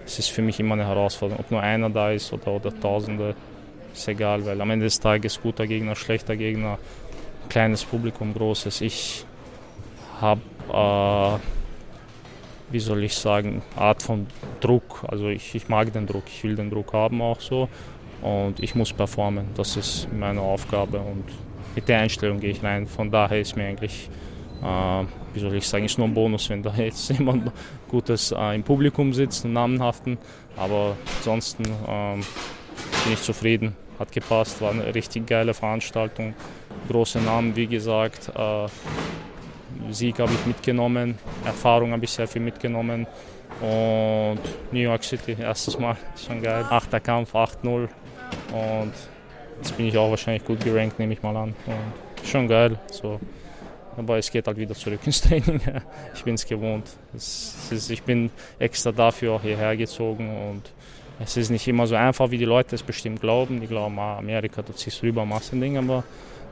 es 0.05 0.19
ist 0.19 0.29
für 0.29 0.43
mich 0.43 0.61
immer 0.61 0.75
eine 0.75 0.87
Herausforderung. 0.87 1.45
Ob 1.45 1.51
nur 1.51 1.61
einer 1.61 1.91
da 1.91 2.13
ist 2.13 2.33
oder, 2.33 2.49
oder 2.49 2.81
Tausende, 2.81 3.35
ist 3.97 4.09
egal, 4.09 4.45
weil 4.47 4.61
am 4.61 4.71
Ende 4.71 4.87
des 4.87 5.01
Tages 5.01 5.41
guter 5.41 5.67
Gegner, 5.67 5.97
schlechter 5.97 6.37
Gegner, 6.37 6.79
kleines 7.49 7.85
Publikum, 7.85 8.35
großes. 8.35 8.81
Ich 8.81 9.25
habe 10.21 10.41
äh, 10.73 11.39
wie 12.71 12.81
soll 12.81 13.05
ich 13.05 13.15
sagen, 13.15 13.63
Art 13.77 14.03
von 14.03 14.27
Druck. 14.61 15.05
Also 15.09 15.29
ich, 15.29 15.55
ich 15.55 15.69
mag 15.69 15.93
den 15.93 16.07
Druck, 16.07 16.25
ich 16.27 16.43
will 16.45 16.57
den 16.57 16.71
Druck 16.71 16.93
haben 16.93 17.23
auch 17.23 17.41
so 17.41 17.69
und 18.23 18.61
ich 18.61 18.75
muss 18.75 18.93
performen. 18.93 19.47
Das 19.55 19.77
ist 19.77 20.09
meine 20.13 20.41
Aufgabe 20.41 20.99
und 20.99 21.25
mit 21.75 21.89
der 21.89 22.01
Einstellung 22.01 22.41
gehe 22.41 22.51
ich 22.51 22.63
rein. 22.63 22.87
Von 22.87 23.11
daher 23.11 23.41
ist 23.41 23.57
mir 23.57 23.67
eigentlich, 23.67 24.11
äh, 24.63 25.05
wie 25.35 25.41
soll 25.41 25.55
ich 25.55 25.69
sagen, 25.69 25.85
ist 25.85 25.99
nur 25.99 26.09
ein 26.09 26.15
Bonus, 26.15 26.51
wenn 26.51 26.63
da 26.63 26.75
jetzt 26.75 27.09
jemand 27.17 27.53
Gutes 27.89 28.33
äh, 28.33 28.55
im 28.55 28.63
Publikum 28.63 29.13
sitzt, 29.13 29.45
einen 29.45 29.55
namenhaften. 29.55 30.19
Aber 30.57 30.97
ansonsten 31.19 31.65
äh, 31.65 32.15
bin 33.05 33.13
ich 33.13 33.23
zufrieden. 33.23 33.77
Hat 33.99 34.13
gepasst, 34.13 34.61
war 34.61 34.73
eine 34.73 34.95
richtig 34.95 35.27
geile 35.27 35.55
Veranstaltung. 35.55 36.35
Große 36.89 37.19
Namen, 37.19 37.57
wie 37.57 37.67
gesagt. 37.67 38.31
Äh, 38.35 38.67
Sieg 39.91 40.19
habe 40.19 40.33
ich 40.33 40.47
mitgenommen, 40.47 41.19
Erfahrung 41.45 41.93
habe 41.93 42.05
ich 42.05 42.11
sehr 42.11 42.29
viel 42.29 42.43
mitgenommen. 42.43 43.07
Und 43.61 44.41
New 44.71 44.81
York 44.81 45.05
City, 45.05 45.37
erstes 45.39 45.79
Mal, 45.79 45.97
schon 46.27 46.43
geil. 46.43 46.65
Achter 46.69 47.01
Kampf, 47.01 47.35
8-0. 47.35 47.89
Und 48.53 48.93
jetzt 49.59 49.77
bin 49.77 49.87
ich 49.87 49.97
auch 49.97 50.11
wahrscheinlich 50.11 50.45
gut 50.45 50.61
gerankt, 50.61 50.99
nehme 50.99 51.15
ich 51.15 51.23
mal 51.23 51.37
an. 51.37 51.55
Und 51.67 52.27
schon 52.27 52.49
geil. 52.49 52.79
So. 52.91 53.19
Aber 53.97 54.19
es 54.19 54.31
geht 54.31 54.47
halt 54.47 54.59
wieder 54.59 54.75
zurück 54.75 55.01
ins 55.07 55.21
Training. 55.23 55.61
Ich 56.15 56.23
bin 56.23 56.35
es 56.35 56.45
gewohnt. 56.45 56.87
Ich 57.15 58.03
bin 58.03 58.31
extra 58.59 58.93
dafür 58.93 59.35
auch 59.35 59.43
hierher 59.43 59.75
gezogen 59.77 60.51
und 60.51 60.73
es 61.19 61.37
ist 61.37 61.51
nicht 61.51 61.67
immer 61.67 61.87
so 61.87 61.95
einfach, 61.95 62.31
wie 62.31 62.39
die 62.39 62.45
Leute 62.45 62.75
es 62.75 62.83
bestimmt 62.83 63.21
glauben. 63.21 63.61
Die 63.61 63.67
glauben, 63.67 63.99
ah, 63.99 64.19
Amerika, 64.19 64.63
du 64.63 64.73
ziehst 64.73 65.03
rüber, 65.03 65.25
machst 65.25 65.53
ein 65.53 65.61
Ding, 65.61 65.79
aber 65.79 66.05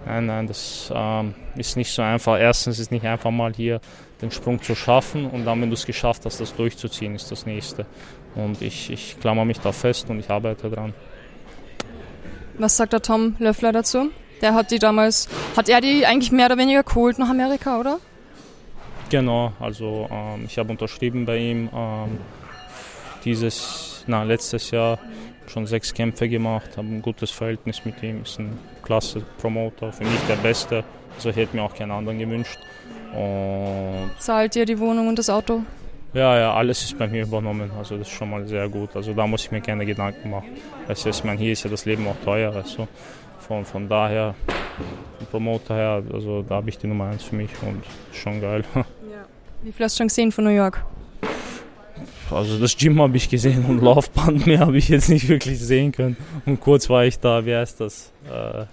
Nein, 0.06 0.26
nein, 0.26 0.46
das 0.46 0.92
ähm, 0.94 1.34
ist 1.56 1.76
nicht 1.76 1.92
so 1.92 2.02
einfach. 2.02 2.38
Erstens 2.38 2.78
ist 2.78 2.86
es 2.86 2.90
nicht 2.90 3.06
einfach 3.06 3.30
mal 3.30 3.52
hier 3.54 3.80
den 4.20 4.30
Sprung 4.30 4.60
zu 4.60 4.74
schaffen 4.74 5.26
und 5.26 5.44
dann, 5.46 5.60
wenn 5.62 5.70
du 5.70 5.74
es 5.74 5.86
geschafft 5.86 6.26
hast, 6.26 6.40
das 6.40 6.54
durchzuziehen, 6.54 7.14
ist 7.14 7.30
das 7.30 7.46
nächste. 7.46 7.86
Und 8.34 8.60
ich, 8.60 8.90
ich 8.90 9.18
klammer 9.20 9.44
mich 9.44 9.60
da 9.60 9.72
fest 9.72 10.10
und 10.10 10.18
ich 10.18 10.28
arbeite 10.28 10.70
dran. 10.70 10.92
Was 12.58 12.76
sagt 12.76 12.92
der 12.92 13.02
Tom 13.02 13.36
Löffler 13.38 13.72
dazu? 13.72 14.10
Der 14.42 14.54
hat 14.54 14.70
die 14.70 14.78
damals, 14.78 15.28
hat 15.56 15.68
er 15.68 15.80
die 15.80 16.04
eigentlich 16.04 16.32
mehr 16.32 16.46
oder 16.46 16.58
weniger 16.58 16.82
geholt 16.82 17.18
nach 17.18 17.30
Amerika, 17.30 17.80
oder? 17.80 17.98
Genau, 19.08 19.52
also 19.58 20.08
ähm, 20.10 20.44
ich 20.46 20.58
habe 20.58 20.70
unterschrieben 20.70 21.24
bei 21.24 21.38
ihm 21.38 21.70
ähm, 21.74 22.18
dieses, 23.24 23.93
na, 24.06 24.22
letztes 24.22 24.70
Jahr 24.70 24.98
schon 25.46 25.66
sechs 25.66 25.92
Kämpfe 25.92 26.28
gemacht, 26.28 26.76
habe 26.76 26.88
ein 26.88 27.02
gutes 27.02 27.30
Verhältnis 27.30 27.84
mit 27.84 28.02
ihm, 28.02 28.22
ist 28.22 28.38
ein 28.38 28.58
klasse 28.82 29.22
Promoter, 29.38 29.92
für 29.92 30.04
mich 30.04 30.20
der 30.28 30.36
Beste. 30.36 30.84
Also 31.16 31.30
ich 31.30 31.36
hätte 31.36 31.56
mir 31.56 31.62
auch 31.62 31.74
keinen 31.74 31.90
anderen 31.90 32.18
gewünscht. 32.18 32.58
Und 33.14 34.10
Zahlt 34.18 34.56
ihr 34.56 34.64
die 34.64 34.78
Wohnung 34.78 35.08
und 35.08 35.18
das 35.18 35.30
Auto? 35.30 35.62
Ja, 36.12 36.38
ja, 36.38 36.54
alles 36.54 36.82
ist 36.82 36.96
bei 36.98 37.06
mir 37.08 37.22
übernommen. 37.22 37.70
Also 37.76 37.96
das 37.98 38.08
ist 38.08 38.14
schon 38.14 38.30
mal 38.30 38.46
sehr 38.46 38.68
gut. 38.68 38.94
Also 38.94 39.12
da 39.12 39.26
muss 39.26 39.44
ich 39.44 39.50
mir 39.50 39.60
keine 39.60 39.84
Gedanken 39.84 40.30
machen. 40.30 40.48
Du, 40.86 41.08
ich 41.08 41.24
meine, 41.24 41.38
hier 41.38 41.52
ist 41.52 41.64
ja 41.64 41.70
das 41.70 41.84
Leben 41.84 42.06
auch 42.06 42.16
teuer. 42.24 42.54
Also 42.54 42.88
von, 43.40 43.64
von 43.64 43.88
daher, 43.88 44.34
vom 45.18 45.26
Promoter 45.26 45.74
her, 45.74 46.02
also 46.12 46.42
da 46.42 46.56
habe 46.56 46.70
ich 46.70 46.78
die 46.78 46.86
Nummer 46.86 47.06
eins 47.06 47.24
für 47.24 47.36
mich 47.36 47.50
und 47.62 47.84
schon 48.12 48.40
geil. 48.40 48.64
Ja. 48.74 49.26
Wie 49.62 49.72
viel 49.72 49.84
hast 49.84 49.96
du 49.96 49.98
schon 49.98 50.08
gesehen 50.08 50.32
von 50.32 50.44
New 50.44 50.50
York? 50.50 50.84
Also 52.34 52.58
das 52.58 52.76
Gym 52.76 53.00
habe 53.00 53.16
ich 53.16 53.28
gesehen 53.28 53.64
und 53.66 53.80
Laufband 53.82 54.46
mehr 54.46 54.60
habe 54.60 54.76
ich 54.76 54.88
jetzt 54.88 55.08
nicht 55.08 55.28
wirklich 55.28 55.58
sehen 55.60 55.92
können. 55.92 56.16
Und 56.46 56.60
kurz 56.60 56.90
war 56.90 57.04
ich 57.04 57.18
da, 57.18 57.44
wie 57.46 57.54
heißt 57.54 57.80
das? 57.80 58.12
Äh, 58.28 58.64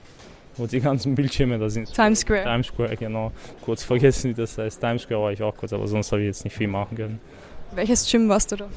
wo 0.58 0.68
die 0.68 0.82
ganzen 0.82 1.16
Bildschirme 1.16 1.58
da 1.58 1.70
sind. 1.70 1.94
Times 1.94 2.22
Square. 2.22 2.44
Times 2.44 2.68
Square, 2.68 2.98
genau. 2.98 3.32
Kurz 3.64 3.84
vergessen, 3.84 4.32
wie 4.32 4.34
das 4.34 4.58
heißt. 4.58 4.80
Times 4.80 5.04
Square 5.04 5.22
war 5.22 5.32
ich 5.32 5.42
auch 5.42 5.56
kurz, 5.56 5.74
aber 5.74 5.88
sonst 5.88 6.12
habe 6.12 6.22
ich 6.22 6.28
jetzt 6.28 6.44
nicht 6.44 6.56
viel 6.56 6.68
machen 6.68 6.98
können. 6.98 7.20
Welches 7.74 8.10
Gym 8.10 8.28
warst 8.28 8.52
du 8.52 8.58
da? 8.58 8.68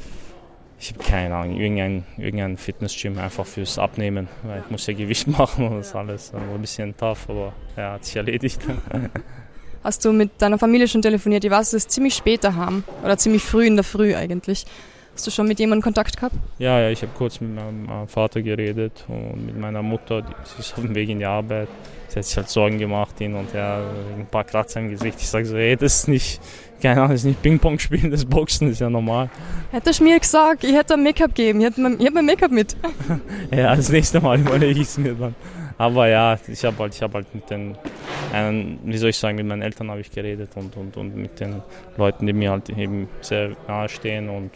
Ich 0.79 0.93
habe 0.93 1.03
keine 1.03 1.35
Ahnung, 1.35 1.61
irgendein, 1.61 2.05
irgendein 2.17 2.57
Fitnessgym 2.57 3.19
einfach 3.19 3.47
fürs 3.47 3.79
Abnehmen, 3.79 4.29
weil 4.43 4.63
ich 4.65 4.71
muss 4.71 4.87
ja 4.87 4.95
Gewicht 4.95 5.27
machen 5.39 5.67
und 5.69 5.79
das 5.79 5.95
alles. 5.95 6.33
Also 6.35 6.55
ein 6.55 6.61
bisschen 6.61 6.97
tough, 6.97 7.29
aber 7.29 7.53
ja, 7.77 7.93
hat 7.93 8.05
sich 8.05 8.17
erledigt. 8.17 8.61
Hast 9.85 10.03
du 10.07 10.13
mit 10.15 10.31
deiner 10.41 10.59
Familie 10.59 10.89
schon 10.89 11.03
telefoniert? 11.03 11.45
Die 11.45 11.51
warst 11.51 11.75
es 11.75 11.87
ziemlich 11.87 12.15
später 12.15 12.57
haben 12.57 12.85
oder 13.05 13.19
ziemlich 13.19 13.43
früh 13.43 13.67
in 13.67 13.77
der 13.77 13.85
Früh 13.85 14.15
eigentlich. 14.15 14.65
Hast 15.13 15.27
du 15.27 15.31
schon 15.31 15.47
mit 15.47 15.61
jemandem 15.61 15.83
Kontakt 15.83 16.17
gehabt? 16.17 16.35
Ja, 16.59 16.81
ja, 16.81 16.89
ich 16.89 17.03
habe 17.03 17.13
kurz 17.17 17.39
mit 17.39 17.55
meinem 17.55 17.85
äh, 17.89 18.07
Vater 18.07 18.41
geredet 18.41 19.05
und 19.07 19.45
mit 19.45 19.59
meiner 19.59 19.83
Mutter. 19.83 20.23
Die, 20.23 20.33
sie 20.45 20.61
ist 20.61 20.73
auf 20.73 20.81
dem 20.81 20.95
Weg 20.95 21.11
in 21.11 21.19
die 21.19 21.27
Arbeit. 21.27 21.69
Sie 22.09 22.19
hat 22.19 22.25
sich 22.25 22.37
halt 22.37 22.49
Sorgen 22.49 22.79
gemacht 22.79 23.19
hin 23.19 23.35
und 23.35 23.53
her, 23.53 23.85
ein 24.17 24.27
paar 24.27 24.45
Kratzer 24.45 24.81
im 24.81 24.89
Gesicht. 24.89 25.19
Ich 25.21 25.29
sage 25.29 25.45
so, 25.45 25.57
hey, 25.57 25.77
das 25.77 25.97
ist 25.99 26.09
nicht, 26.09 26.41
keine 26.81 26.97
Ahnung, 26.97 27.11
das 27.11 27.21
ist 27.21 27.27
nicht 27.27 27.43
Ping-Pong 27.43 27.79
spielen, 27.79 28.11
das 28.11 28.25
Boxen 28.25 28.71
ist 28.71 28.81
ja 28.81 28.89
normal. 28.89 29.29
Hättest 29.71 30.01
du 30.01 30.05
mir 30.05 30.19
gesagt, 30.19 30.65
ich 30.65 30.75
hätte 30.75 30.95
ein 30.95 31.03
Make-up 31.03 31.35
geben, 31.35 31.61
ich 31.61 31.67
hätte 31.67 31.81
mein, 31.81 31.99
mein 32.13 32.25
Make-up 32.25 32.51
mit. 32.51 32.75
ja, 33.51 33.77
das 33.77 33.91
nächste 33.91 34.21
Mal 34.21 34.41
überlege 34.41 34.81
ich 34.81 34.89
es 34.89 34.99
mir 34.99 35.15
dann. 35.15 35.35
Aber 35.79 36.09
ja, 36.09 36.39
ich 36.47 36.65
habe 36.65 36.79
halt, 36.79 37.01
hab 37.03 37.15
halt 37.15 37.35
mit 37.35 37.51
den, 37.51 37.77
einen, 38.33 38.79
wie 38.85 38.97
soll 38.97 39.11
ich 39.11 39.19
sagen, 39.19 39.37
mit 39.37 39.47
meinen 39.47 39.63
Eltern 39.63 39.91
habe 39.91 40.01
ich 40.01 40.11
geredet 40.11 40.51
und, 40.55 40.77
und, 40.77 40.97
und 40.97 41.17
mit 41.17 41.41
den 41.41 41.63
Leuten, 41.97 42.27
die 42.27 42.33
mir 42.33 42.53
halt 42.53 42.69
eben 42.71 43.09
sehr 43.21 43.53
nahe 43.67 43.89
stehen 43.89 44.29
und 44.29 44.51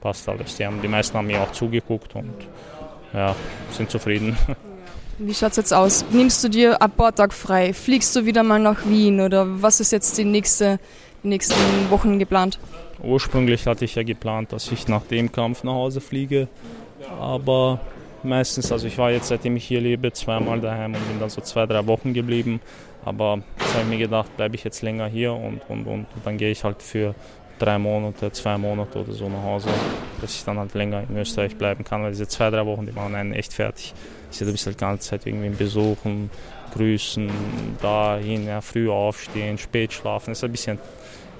passt 0.00 0.28
alles. 0.28 0.56
Die, 0.56 0.66
haben, 0.66 0.80
die 0.80 0.88
meisten 0.88 1.16
haben 1.16 1.26
mir 1.26 1.40
auch 1.40 1.52
zugeguckt 1.52 2.14
und 2.14 2.34
ja, 3.12 3.34
sind 3.72 3.90
zufrieden. 3.90 4.36
Wie 5.18 5.32
schaut 5.32 5.52
es 5.52 5.56
jetzt 5.56 5.72
aus? 5.72 6.04
Nimmst 6.10 6.42
du 6.42 6.48
dir 6.48 6.82
ab 6.82 6.96
Bordtag 6.96 7.32
frei? 7.32 7.72
Fliegst 7.72 8.16
du 8.16 8.26
wieder 8.26 8.42
mal 8.42 8.58
nach 8.58 8.84
Wien 8.86 9.20
oder 9.20 9.62
was 9.62 9.78
ist 9.78 9.92
jetzt 9.92 10.18
die 10.18 10.24
nächste, 10.24 10.80
die 11.22 11.28
nächsten 11.28 11.54
Wochen 11.88 12.18
geplant? 12.18 12.58
Ursprünglich 13.00 13.66
hatte 13.66 13.84
ich 13.84 13.94
ja 13.94 14.02
geplant, 14.02 14.52
dass 14.52 14.72
ich 14.72 14.88
nach 14.88 15.02
dem 15.02 15.30
Kampf 15.30 15.62
nach 15.62 15.74
Hause 15.74 16.00
fliege, 16.00 16.48
aber 17.20 17.80
meistens, 18.24 18.72
also 18.72 18.86
ich 18.86 18.98
war 18.98 19.10
jetzt 19.10 19.28
seitdem 19.28 19.56
ich 19.56 19.64
hier 19.64 19.80
lebe 19.80 20.12
zweimal 20.12 20.60
daheim 20.60 20.94
und 20.94 21.08
bin 21.08 21.20
dann 21.20 21.30
so 21.30 21.40
zwei, 21.40 21.66
drei 21.66 21.86
Wochen 21.86 22.14
geblieben, 22.14 22.60
aber 23.04 23.40
jetzt 23.58 23.74
habe 23.74 23.82
ich 23.84 23.88
mir 23.90 23.98
gedacht, 23.98 24.36
bleibe 24.36 24.54
ich 24.56 24.64
jetzt 24.64 24.82
länger 24.82 25.06
hier 25.06 25.32
und, 25.32 25.60
und, 25.68 25.86
und, 25.86 26.06
und 26.14 26.24
dann 26.24 26.38
gehe 26.38 26.50
ich 26.50 26.64
halt 26.64 26.82
für 26.82 27.14
drei 27.58 27.78
Monate, 27.78 28.32
zwei 28.32 28.58
Monate 28.58 29.00
oder 29.00 29.12
so 29.12 29.28
nach 29.28 29.42
Hause, 29.42 29.68
dass 30.20 30.34
ich 30.34 30.44
dann 30.44 30.58
halt 30.58 30.74
länger 30.74 31.04
in 31.08 31.16
Österreich 31.16 31.56
bleiben 31.56 31.84
kann, 31.84 32.02
weil 32.02 32.10
diese 32.10 32.28
zwei, 32.28 32.50
drei 32.50 32.64
Wochen, 32.66 32.86
die 32.86 32.92
machen 32.92 33.14
einen 33.14 33.32
echt 33.32 33.52
fertig. 33.52 33.94
Ich 34.32 34.38
du 34.38 34.50
bist 34.50 34.66
halt 34.66 34.76
die 34.76 34.80
ganze 34.80 35.10
Zeit 35.10 35.26
irgendwie 35.26 35.50
besuchen, 35.50 36.30
grüßen, 36.74 37.30
dahin, 37.80 38.46
ja, 38.46 38.60
früh 38.60 38.90
aufstehen, 38.90 39.58
spät 39.58 39.92
schlafen. 39.92 40.30
Das 40.30 40.38
ist 40.38 40.44
ein 40.44 40.50
bisschen 40.50 40.78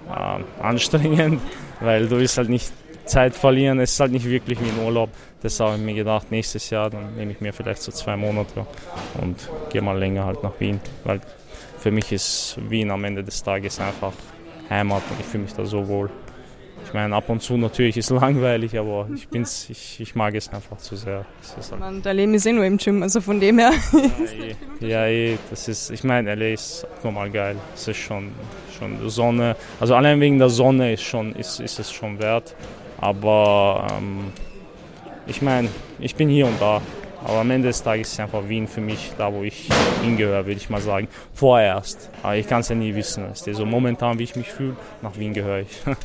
äh, 0.09 0.63
anstrengend, 0.63 1.41
weil 1.81 2.09
du 2.09 2.19
willst 2.19 2.39
halt 2.39 2.49
nicht 2.49 2.73
Zeit 3.05 3.35
verlieren. 3.35 3.81
Es 3.81 3.93
ist 3.93 4.01
halt 4.01 4.13
nicht 4.13 4.29
wirklich 4.29 4.61
wie 4.61 4.69
ein 4.69 4.85
Urlaub. 4.85 5.11
Deshalb 5.43 5.73
habe 5.73 5.81
ich 5.81 5.85
mir 5.85 5.95
gedacht, 5.95 6.31
nächstes 6.31 6.71
Jahr, 6.71 6.91
dann 6.91 7.17
nehme 7.17 7.33
ich 7.33 7.41
mir 7.41 7.53
vielleicht 7.53 7.83
so 7.83 7.93
zwei 7.93 8.17
Monate 8.17 8.67
und 9.21 9.51
gehe 9.71 9.83
mal 9.83 9.99
länger 9.99 10.25
halt 10.25 10.43
nach 10.43 10.59
Wien, 10.59 10.81
weil 11.05 11.21
für 11.79 11.91
mich 11.91 12.13
ist 12.13 12.57
Wien 12.71 12.91
am 12.91 13.05
Ende 13.05 13.23
des 13.23 13.43
Tages 13.43 13.79
einfach 13.79 14.13
Heimat 14.71 15.03
und 15.11 15.21
ich 15.21 15.27
fühle 15.27 15.45
mich 15.45 15.53
da 15.53 15.67
so 15.67 15.87
wohl. 15.87 16.09
Ich 16.87 16.93
meine, 16.93 17.15
ab 17.15 17.29
und 17.29 17.43
zu 17.43 17.57
natürlich 17.57 17.97
ist 17.97 18.11
es 18.11 18.21
langweilig, 18.21 18.79
aber 18.79 19.09
ich, 19.15 19.29
bin's, 19.29 19.69
ich, 19.69 20.01
ich 20.01 20.15
mag 20.15 20.35
es 20.35 20.49
einfach 20.51 20.79
zu 20.79 20.97
sehr. 20.97 21.25
Halt 21.57 21.81
Man, 21.81 22.03
der 22.03 22.15
Leben 22.15 22.35
ist 22.35 22.47
eh 22.47 22.53
nur 22.53 22.65
im 22.65 22.77
Gym, 22.77 23.03
also 23.03 23.21
von 23.21 23.41
dem 23.41 23.59
her. 23.59 23.73
Ja, 24.81 25.07
eh, 25.07 25.33
ja, 25.33 25.39
das 25.51 25.69
ist, 25.69 25.91
ich 25.91 26.05
meine, 26.05 26.35
LA 26.35 26.55
ist 26.55 26.87
normal 27.03 27.31
geil. 27.31 27.57
Es 27.75 27.89
ist 27.89 27.99
schon, 27.99 28.33
schon 28.79 29.09
Sonne, 29.09 29.57
also 29.81 29.95
allein 29.95 30.21
wegen 30.21 30.39
der 30.39 30.51
Sonne 30.51 30.93
ist, 30.93 31.03
schon, 31.03 31.35
ist, 31.35 31.61
ist 31.61 31.79
es 31.79 31.93
schon 31.93 32.19
wert. 32.19 32.55
Aber 33.01 33.87
ähm, 33.99 34.33
ich 35.27 35.43
meine, 35.43 35.69
ich 35.99 36.15
bin 36.15 36.29
hier 36.29 36.47
und 36.47 36.61
da. 36.61 36.81
Aber 37.25 37.39
am 37.39 37.51
Ende 37.51 37.69
des 37.69 37.83
Tages 37.83 38.13
ist 38.13 38.21
einfach 38.21 38.47
Wien 38.49 38.69
für 38.69 38.83
mich 38.83 39.13
da, 39.17 39.33
wo 39.33 39.43
ich 39.43 39.69
hingehöre, 40.03 40.45
würde 40.45 40.59
ich 40.59 40.69
mal 40.69 40.83
sagen. 40.83 41.09
Vorerst. 41.33 42.11
Aber 42.23 42.37
ich 42.37 42.47
kann 42.47 42.61
es 42.61 42.69
ja 42.69 42.75
nie 42.75 42.95
wissen. 42.95 43.25
Du. 43.45 43.55
So 43.55 43.65
momentan, 43.65 44.19
wie 44.19 44.25
ich 44.25 44.37
mich 44.37 44.53
fühle, 44.53 44.77
nach 45.01 45.17
Wien 45.17 45.33
gehöre 45.33 45.61
ich. 45.61 45.69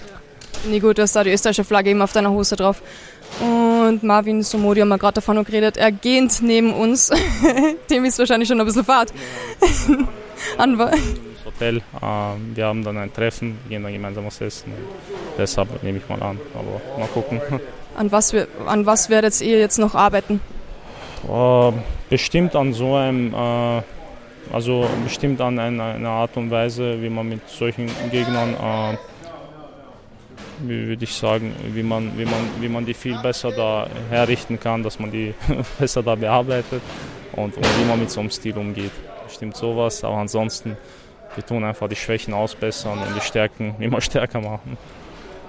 Nee, 0.67 0.79
gut, 0.79 0.97
du 0.97 1.03
hast 1.03 1.15
da 1.15 1.23
die 1.23 1.31
österreichische 1.31 1.63
Flagge 1.63 1.89
eben 1.91 2.01
auf 2.01 2.11
deiner 2.11 2.31
Hose 2.31 2.57
drauf. 2.57 2.81
Und 3.39 4.03
Marvin 4.03 4.43
Somodi 4.43 4.81
haben 4.81 4.89
wir 4.89 4.97
gerade 4.97 5.13
davon 5.15 5.41
geredet. 5.45 5.77
Er 5.77 5.91
gähnt 5.91 6.41
neben 6.41 6.73
uns. 6.73 7.11
Dem 7.89 8.03
ist 8.03 8.19
wahrscheinlich 8.19 8.49
schon 8.49 8.59
ein 8.59 8.65
bisschen 8.65 8.83
Fahrt. 8.83 9.13
An 10.57 10.77
das 10.77 10.91
Hotel. 11.49 11.81
Ähm, 12.01 12.51
wir 12.55 12.65
haben 12.65 12.83
dann 12.83 12.97
ein 12.97 13.13
Treffen, 13.13 13.57
gehen 13.67 13.83
dann 13.83 13.93
gemeinsam 13.93 14.25
was 14.25 14.41
essen. 14.41 14.73
Deshalb 15.37 15.83
nehme 15.83 15.97
ich 15.97 16.07
mal 16.07 16.21
an. 16.21 16.39
Aber 16.53 16.99
mal 16.99 17.07
gucken. 17.07 17.41
An 17.95 18.11
was, 18.13 18.33
an 18.65 18.85
was 18.85 19.09
werdet 19.09 19.41
ihr 19.41 19.59
jetzt 19.59 19.77
noch 19.77 19.93
arbeiten? 19.93 20.39
Äh, 21.27 21.71
bestimmt 22.09 22.55
an 22.55 22.71
so 22.71 22.95
einem, 22.95 23.33
äh, 23.33 23.81
also 24.53 24.87
bestimmt 25.03 25.41
an 25.41 25.59
einer, 25.59 25.95
einer, 25.95 26.09
Art 26.09 26.37
und 26.37 26.49
Weise, 26.49 27.01
wie 27.01 27.09
man 27.09 27.27
mit 27.27 27.49
solchen 27.49 27.89
Gegnern, 28.09 28.53
äh, 28.53 28.97
wie 30.59 30.87
würde 30.87 31.03
ich 31.03 31.13
sagen, 31.13 31.53
wie 31.73 31.83
man, 31.83 32.17
wie, 32.17 32.23
man, 32.23 32.49
wie 32.61 32.69
man 32.69 32.85
die 32.85 32.93
viel 32.93 33.17
besser 33.21 33.51
da 33.51 33.87
herrichten 34.09 34.59
kann, 34.59 34.81
dass 34.81 34.99
man 34.99 35.11
die 35.11 35.33
besser 35.79 36.01
da 36.01 36.15
bearbeitet 36.15 36.81
und, 37.33 37.57
und 37.57 37.79
wie 37.79 37.85
man 37.85 37.99
mit 37.99 38.11
so 38.11 38.21
einem 38.21 38.29
Stil 38.29 38.57
umgeht. 38.57 38.91
Bestimmt 39.27 39.57
sowas, 39.57 40.03
aber 40.05 40.17
ansonsten, 40.17 40.77
wir 41.35 41.45
tun 41.45 41.63
einfach 41.63 41.87
die 41.87 41.95
Schwächen 41.95 42.33
ausbessern 42.33 42.99
und 42.99 43.15
die 43.15 43.21
Stärken 43.21 43.75
immer 43.79 44.01
stärker 44.01 44.41
machen. 44.41 44.77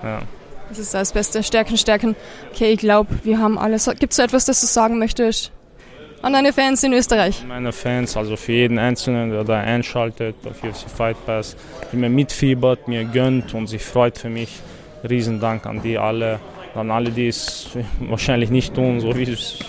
Ja. 0.03 0.21
Das 0.69 0.79
ist 0.79 0.95
das 0.95 1.13
Beste. 1.13 1.43
Stärken, 1.43 1.77
Stärken. 1.77 2.15
Okay, 2.53 2.73
ich 2.73 2.79
glaube, 2.79 3.09
wir 3.25 3.39
haben 3.39 3.59
alles. 3.59 3.91
Gibt 3.99 4.13
es 4.13 4.17
so 4.17 4.23
etwas, 4.23 4.45
das 4.45 4.61
du 4.61 4.67
sagen 4.67 4.99
möchtest? 4.99 5.51
An 6.23 6.35
deine 6.35 6.53
Fans 6.53 6.83
in 6.85 6.93
Österreich? 6.93 7.45
Meine 7.49 7.73
Fans, 7.73 8.17
also 8.17 8.37
für 8.37 8.53
jeden 8.53 8.79
Einzelnen, 8.79 9.31
der 9.31 9.43
da 9.43 9.59
einschaltet 9.59 10.37
auf 10.45 10.63
UFC 10.63 10.89
Fight 10.89 11.17
Pass, 11.25 11.57
die 11.91 11.97
mir 11.97 12.11
mitfiebert, 12.11 12.89
mir 12.89 13.05
gönnt 13.05 13.55
und 13.55 13.69
sich 13.69 13.83
freut 13.83 14.19
für 14.19 14.29
mich. 14.29 14.61
Riesendank 15.09 15.65
an 15.65 15.81
die 15.83 15.97
alle, 15.97 16.39
an 16.75 16.91
alle, 16.91 17.11
die 17.11 17.29
es 17.29 17.71
wahrscheinlich 18.01 18.51
nicht 18.51 18.75
tun, 18.75 19.01
so 19.01 19.17
wie 19.17 19.23
es, 19.23 19.61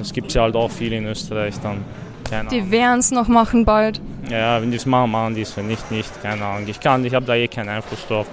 es 0.00 0.14
gibt 0.14 0.32
ja 0.32 0.42
halt 0.42 0.56
auch 0.56 0.70
viele 0.70 0.96
in 0.96 1.06
Österreich 1.06 1.54
dann. 1.62 1.84
Keine 2.28 2.48
die 2.48 2.70
werden 2.70 3.00
es 3.00 3.10
noch 3.10 3.28
machen 3.28 3.66
bald. 3.66 4.00
Ja, 4.32 4.62
wenn 4.62 4.70
die 4.70 4.78
es 4.78 4.86
machen, 4.86 5.10
machen 5.10 5.34
die 5.34 5.42
es, 5.42 5.54
wenn 5.58 5.66
nicht, 5.66 5.90
nicht, 5.90 6.22
keine 6.22 6.42
Ahnung. 6.42 6.66
Ich 6.66 6.80
kann, 6.80 7.04
ich 7.04 7.12
habe 7.12 7.26
da 7.26 7.34
eh 7.34 7.48
keinen 7.48 7.68
Einfluss 7.68 8.06
drauf. 8.08 8.26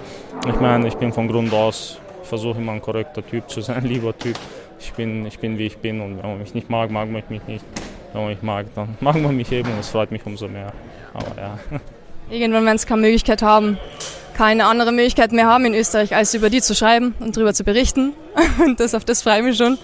Ich 0.48 0.58
meine, 0.58 0.88
ich 0.88 0.94
bin 0.94 1.12
von 1.12 1.28
Grund 1.28 1.52
aus, 1.52 1.98
ich 2.22 2.28
versuche 2.28 2.58
immer 2.58 2.72
ein 2.72 2.80
korrekter 2.80 3.24
Typ 3.24 3.50
zu 3.50 3.60
sein, 3.60 3.84
lieber 3.84 4.16
Typ. 4.16 4.38
Ich 4.78 4.94
bin, 4.94 5.26
ich 5.26 5.38
bin 5.38 5.58
wie 5.58 5.66
ich 5.66 5.76
bin 5.76 6.00
und 6.00 6.16
wenn 6.16 6.30
man 6.30 6.38
mich 6.38 6.54
nicht 6.54 6.70
mag, 6.70 6.90
mag 6.90 7.10
man 7.10 7.22
mich 7.28 7.42
nicht. 7.46 7.64
Wenn 8.14 8.22
man 8.22 8.30
mich 8.30 8.42
mag, 8.42 8.66
dann 8.74 8.96
mag 9.00 9.20
man 9.20 9.36
mich 9.36 9.52
eben 9.52 9.70
und 9.70 9.78
es 9.78 9.90
freut 9.90 10.10
mich 10.10 10.24
umso 10.24 10.48
mehr. 10.48 10.72
Aber 11.12 11.38
ja. 11.38 11.58
Irgendwann 12.30 12.64
werden 12.64 12.76
es 12.76 12.86
keine 12.86 13.02
Möglichkeit 13.02 13.42
haben, 13.42 13.78
keine 14.38 14.64
andere 14.64 14.92
Möglichkeit 14.92 15.32
mehr 15.32 15.48
haben 15.48 15.66
in 15.66 15.74
Österreich, 15.74 16.16
als 16.16 16.32
über 16.32 16.48
die 16.48 16.62
zu 16.62 16.74
schreiben 16.74 17.14
und 17.20 17.36
darüber 17.36 17.52
zu 17.52 17.62
berichten. 17.62 18.14
Und 18.64 18.80
das 18.80 18.94
auf 18.94 19.04
das 19.04 19.20
freue 19.20 19.40
ich 19.40 19.44
mich 19.44 19.56
schon. 19.58 19.76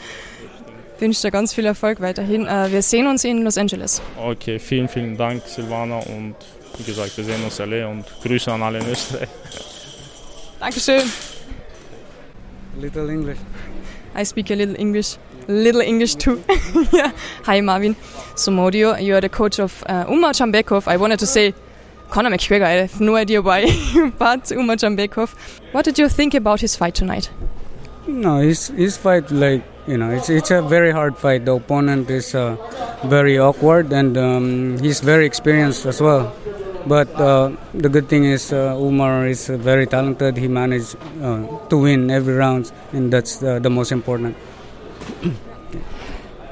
Ich 0.96 1.02
wünsche 1.02 1.20
dir 1.20 1.30
ganz 1.30 1.52
viel 1.52 1.66
Erfolg 1.66 2.00
weiterhin. 2.00 2.46
Äh, 2.46 2.72
wir 2.72 2.80
sehen 2.80 3.06
uns 3.06 3.22
in 3.22 3.42
Los 3.42 3.58
Angeles. 3.58 4.00
Okay, 4.18 4.58
vielen, 4.58 4.88
vielen 4.88 5.14
Dank, 5.14 5.42
Silvana. 5.46 5.98
Und 5.98 6.36
wie 6.78 6.84
gesagt, 6.84 7.14
wir 7.18 7.24
sehen 7.24 7.44
uns 7.44 7.60
alle 7.60 7.86
und 7.86 8.06
Grüße 8.22 8.50
an 8.50 8.62
alle 8.62 8.78
in 8.78 8.88
Österreich. 8.88 9.28
Dankeschön. 10.60 11.02
Little 12.80 13.10
English. 13.10 13.36
I 14.18 14.24
speak 14.24 14.50
a 14.50 14.54
little 14.54 14.74
English. 14.78 15.18
Little 15.48 15.82
English 15.82 16.16
too. 16.16 16.38
yeah. 16.94 17.12
Hi 17.46 17.60
Marvin. 17.60 17.94
So 18.34 18.50
Modio, 18.50 18.98
you 18.98 19.14
are 19.14 19.20
the 19.20 19.28
coach 19.28 19.60
of 19.60 19.84
uh, 19.90 20.06
Umar 20.08 20.32
Chambekov. 20.32 20.88
I 20.88 20.96
wanted 20.96 21.18
to 21.18 21.26
say 21.26 21.52
Conor 22.08 22.30
McGregor. 22.30 22.64
I 22.64 22.86
have 22.86 23.02
no 23.02 23.16
idea 23.16 23.42
why, 23.42 23.66
but 24.18 24.50
Umar 24.50 24.76
Chambekov. 24.76 25.34
What 25.72 25.84
did 25.84 25.98
you 25.98 26.08
think 26.08 26.32
about 26.32 26.62
his 26.62 26.74
fight 26.74 26.94
tonight? 26.94 27.28
No, 28.06 28.38
his 28.38 28.68
his 28.68 28.96
fight 28.96 29.30
like 29.30 29.64
you 29.86 29.96
know 29.98 30.10
it's 30.10 30.30
it's 30.30 30.50
a 30.50 30.62
very 30.62 30.90
hard 30.92 31.16
fight. 31.18 31.44
The 31.44 31.54
opponent 31.54 32.08
is 32.08 32.34
uh, 32.34 32.56
very 33.04 33.38
awkward 33.38 33.92
and 33.92 34.16
um, 34.16 34.78
he's 34.78 35.00
very 35.00 35.26
experienced 35.26 35.86
as 35.86 36.00
well. 36.00 36.32
But 36.86 37.10
uh, 37.16 37.50
the 37.74 37.88
good 37.88 38.08
thing 38.08 38.24
is 38.24 38.52
uh, 38.52 38.76
Umar 38.78 39.26
is 39.26 39.48
very 39.48 39.86
talented. 39.86 40.36
He 40.36 40.46
managed 40.46 40.96
uh, 41.20 41.42
to 41.68 41.78
win 41.78 42.10
every 42.10 42.34
round, 42.34 42.70
and 42.92 43.12
that's 43.12 43.38
the 43.38 43.68
most 43.68 43.90
important. 43.90 44.36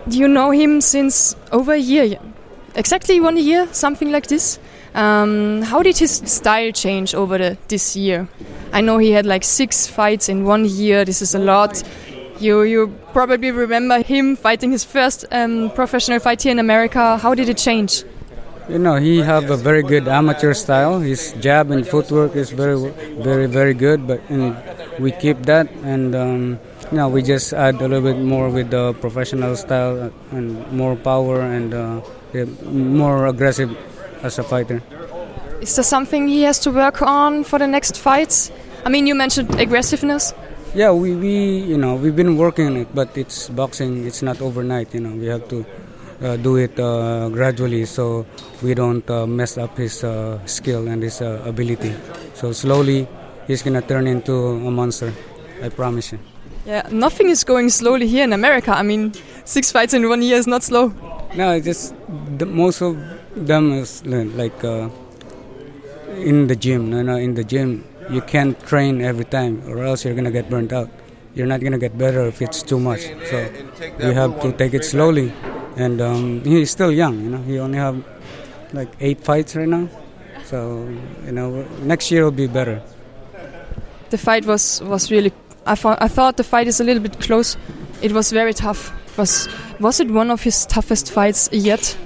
Do 0.09 0.19
you 0.19 0.27
know 0.27 0.51
him 0.51 0.81
since 0.81 1.37
over 1.53 1.73
a 1.73 1.79
year? 1.79 2.19
Exactly 2.75 3.21
one 3.21 3.37
year, 3.37 3.69
something 3.73 4.11
like 4.11 4.27
this. 4.27 4.59
Um, 4.95 5.63
how 5.63 5.83
did 5.83 5.99
his 5.99 6.23
style 6.25 6.71
change 6.71 7.15
over 7.15 7.37
the, 7.37 7.59
this 7.69 7.97
year? 7.97 8.29
I 8.73 8.81
know 8.81 8.99
he 8.99 9.11
had 9.11 9.27
like 9.27 9.43
six 9.43 9.87
fights 9.87 10.29
in 10.29 10.45
one 10.45 10.65
year. 10.65 11.05
This 11.05 11.21
is 11.21 11.35
a 11.35 11.39
lot. 11.39 11.83
You 12.39 12.63
you 12.63 12.95
probably 13.13 13.51
remember 13.51 14.03
him 14.03 14.37
fighting 14.37 14.71
his 14.73 14.85
first 14.85 15.25
um, 15.31 15.71
professional 15.75 16.19
fight 16.21 16.43
here 16.43 16.53
in 16.53 16.59
America. 16.59 17.17
How 17.19 17.35
did 17.35 17.49
it 17.49 17.59
change? 17.59 18.05
You 18.69 18.79
know, 18.79 18.97
he 18.97 19.19
have 19.19 19.51
a 19.51 19.57
very 19.57 19.83
good 19.83 20.09
amateur 20.09 20.55
style. 20.55 20.99
His 20.99 21.35
jab 21.41 21.71
and 21.71 21.87
footwork 21.87 22.35
is 22.35 22.51
very, 22.51 22.91
very, 23.21 23.47
very 23.47 23.75
good. 23.75 24.07
But 24.07 24.21
we 24.99 25.13
keep 25.13 25.43
that, 25.43 25.69
and 25.83 26.15
um, 26.15 26.59
we 27.13 27.23
just 27.23 27.53
add 27.53 27.75
a 27.77 27.89
little 27.89 28.01
bit 28.01 28.19
more 28.19 28.49
with 28.49 28.71
the 28.71 28.95
professional 28.95 29.55
style 29.57 30.11
and 30.31 30.73
more 30.73 30.97
power 30.97 31.41
and 31.41 31.75
uh, 31.75 32.01
more 32.65 33.27
aggressive 33.27 33.77
as 34.25 34.39
a 34.39 34.43
fighter. 34.43 34.83
Is 35.61 35.77
there 35.77 35.85
something 35.85 36.29
he 36.29 36.43
has 36.43 36.59
to 36.61 36.71
work 36.71 37.03
on 37.03 37.45
for 37.45 37.59
the 37.59 37.67
next 37.67 37.99
fights? 37.99 38.51
I 38.85 38.89
mean, 38.89 39.07
you 39.07 39.15
mentioned 39.15 39.55
aggressiveness. 39.61 40.35
Yeah, 40.75 40.91
we, 40.91 41.15
we 41.15 41.59
you 41.59 41.79
know 41.79 41.95
we've 41.95 42.17
been 42.17 42.37
working 42.37 42.67
on 42.67 42.77
it, 42.77 42.89
but 42.95 43.17
it's 43.17 43.49
boxing. 43.49 44.05
It's 44.07 44.23
not 44.23 44.41
overnight. 44.41 44.93
You 44.93 45.01
know, 45.01 45.15
we 45.15 45.27
have 45.27 45.47
to 45.49 45.65
uh, 46.21 46.37
do 46.37 46.57
it 46.57 46.79
uh, 46.79 47.29
gradually 47.29 47.85
so 47.85 48.27
we 48.63 48.75
don't 48.75 49.09
uh, 49.09 49.27
mess 49.27 49.57
up 49.57 49.77
his 49.79 50.03
uh, 50.03 50.45
skill 50.47 50.89
and 50.89 51.03
his 51.03 51.23
uh, 51.23 51.43
ability. 51.47 51.95
So 52.35 52.53
slowly, 52.53 53.07
he's 53.47 53.63
gonna 53.63 53.83
turn 53.83 54.07
into 54.07 54.35
a 54.35 54.71
monster. 54.71 55.13
I 55.63 55.69
promise 55.69 56.13
you. 56.13 56.19
Yeah, 56.67 56.89
nothing 56.91 57.29
is 57.29 57.45
going 57.45 57.71
slowly 57.71 58.09
here 58.09 58.25
in 58.25 58.33
America. 58.33 58.73
I 58.73 58.83
mean, 58.83 59.13
six 59.45 59.71
fights 59.71 59.95
in 59.95 60.09
one 60.09 60.23
year 60.23 60.37
is 60.37 60.47
not 60.47 60.63
slow. 60.63 60.93
No, 61.37 61.53
it's 61.53 61.67
just 61.67 61.95
the, 62.39 62.47
most 62.47 62.81
of 62.81 62.97
them 63.37 63.73
is 63.73 64.05
like 64.07 64.65
uh, 64.65 64.89
in 66.17 66.47
the 66.47 66.57
gym. 66.57 66.91
No, 66.91 67.03
no, 67.03 67.17
in 67.17 67.35
the 67.35 67.45
gym, 67.45 67.85
you 68.11 68.21
can't 68.21 68.59
train 68.67 69.01
every 69.01 69.25
time, 69.25 69.63
or 69.69 69.85
else 69.85 70.05
you're 70.05 70.15
gonna 70.15 70.31
get 70.31 70.49
burnt 70.49 70.73
out. 70.73 70.91
You're 71.35 71.47
not 71.47 71.61
gonna 71.61 71.79
get 71.79 71.99
better 71.99 72.27
if 72.27 72.41
it's 72.41 72.63
too 72.63 72.79
much. 72.79 73.03
So 73.31 73.51
you 74.01 74.13
have 74.13 74.41
to 74.43 74.53
take 74.53 74.75
it 74.75 74.85
slowly. 74.85 75.33
And 75.77 76.01
um, 76.01 76.45
he's 76.45 76.71
still 76.71 76.93
young. 76.93 77.21
You 77.21 77.31
know, 77.31 77.43
he 77.43 77.59
only 77.59 77.79
have 77.79 78.05
like 78.73 78.89
eight 79.01 79.21
fights 79.21 79.57
right 79.57 79.69
now. 79.69 79.89
So 80.45 80.89
you 81.27 81.33
know, 81.33 81.67
next 81.83 82.11
year 82.11 82.25
will 82.25 82.31
be 82.31 82.47
better. 82.47 82.81
The 84.11 84.19
fight 84.19 84.47
was 84.47 84.81
was 84.83 85.11
really. 85.11 85.33
I 85.67 85.75
thought 85.75 85.99
I 86.01 86.09
thought 86.09 86.37
the 86.37 86.45
fight 86.45 86.69
is 86.69 86.81
a 86.81 86.85
little 86.85 87.03
bit 87.03 87.19
close. 87.21 87.57
It 88.03 88.13
was 88.13 88.31
very 88.31 88.55
tough. 88.55 88.93
Was 89.19 89.49
was 89.81 89.99
it 89.99 90.11
one 90.11 90.31
of 90.31 90.43
his 90.43 90.67
toughest 90.67 91.11
fights 91.11 91.49
yet? 91.51 91.97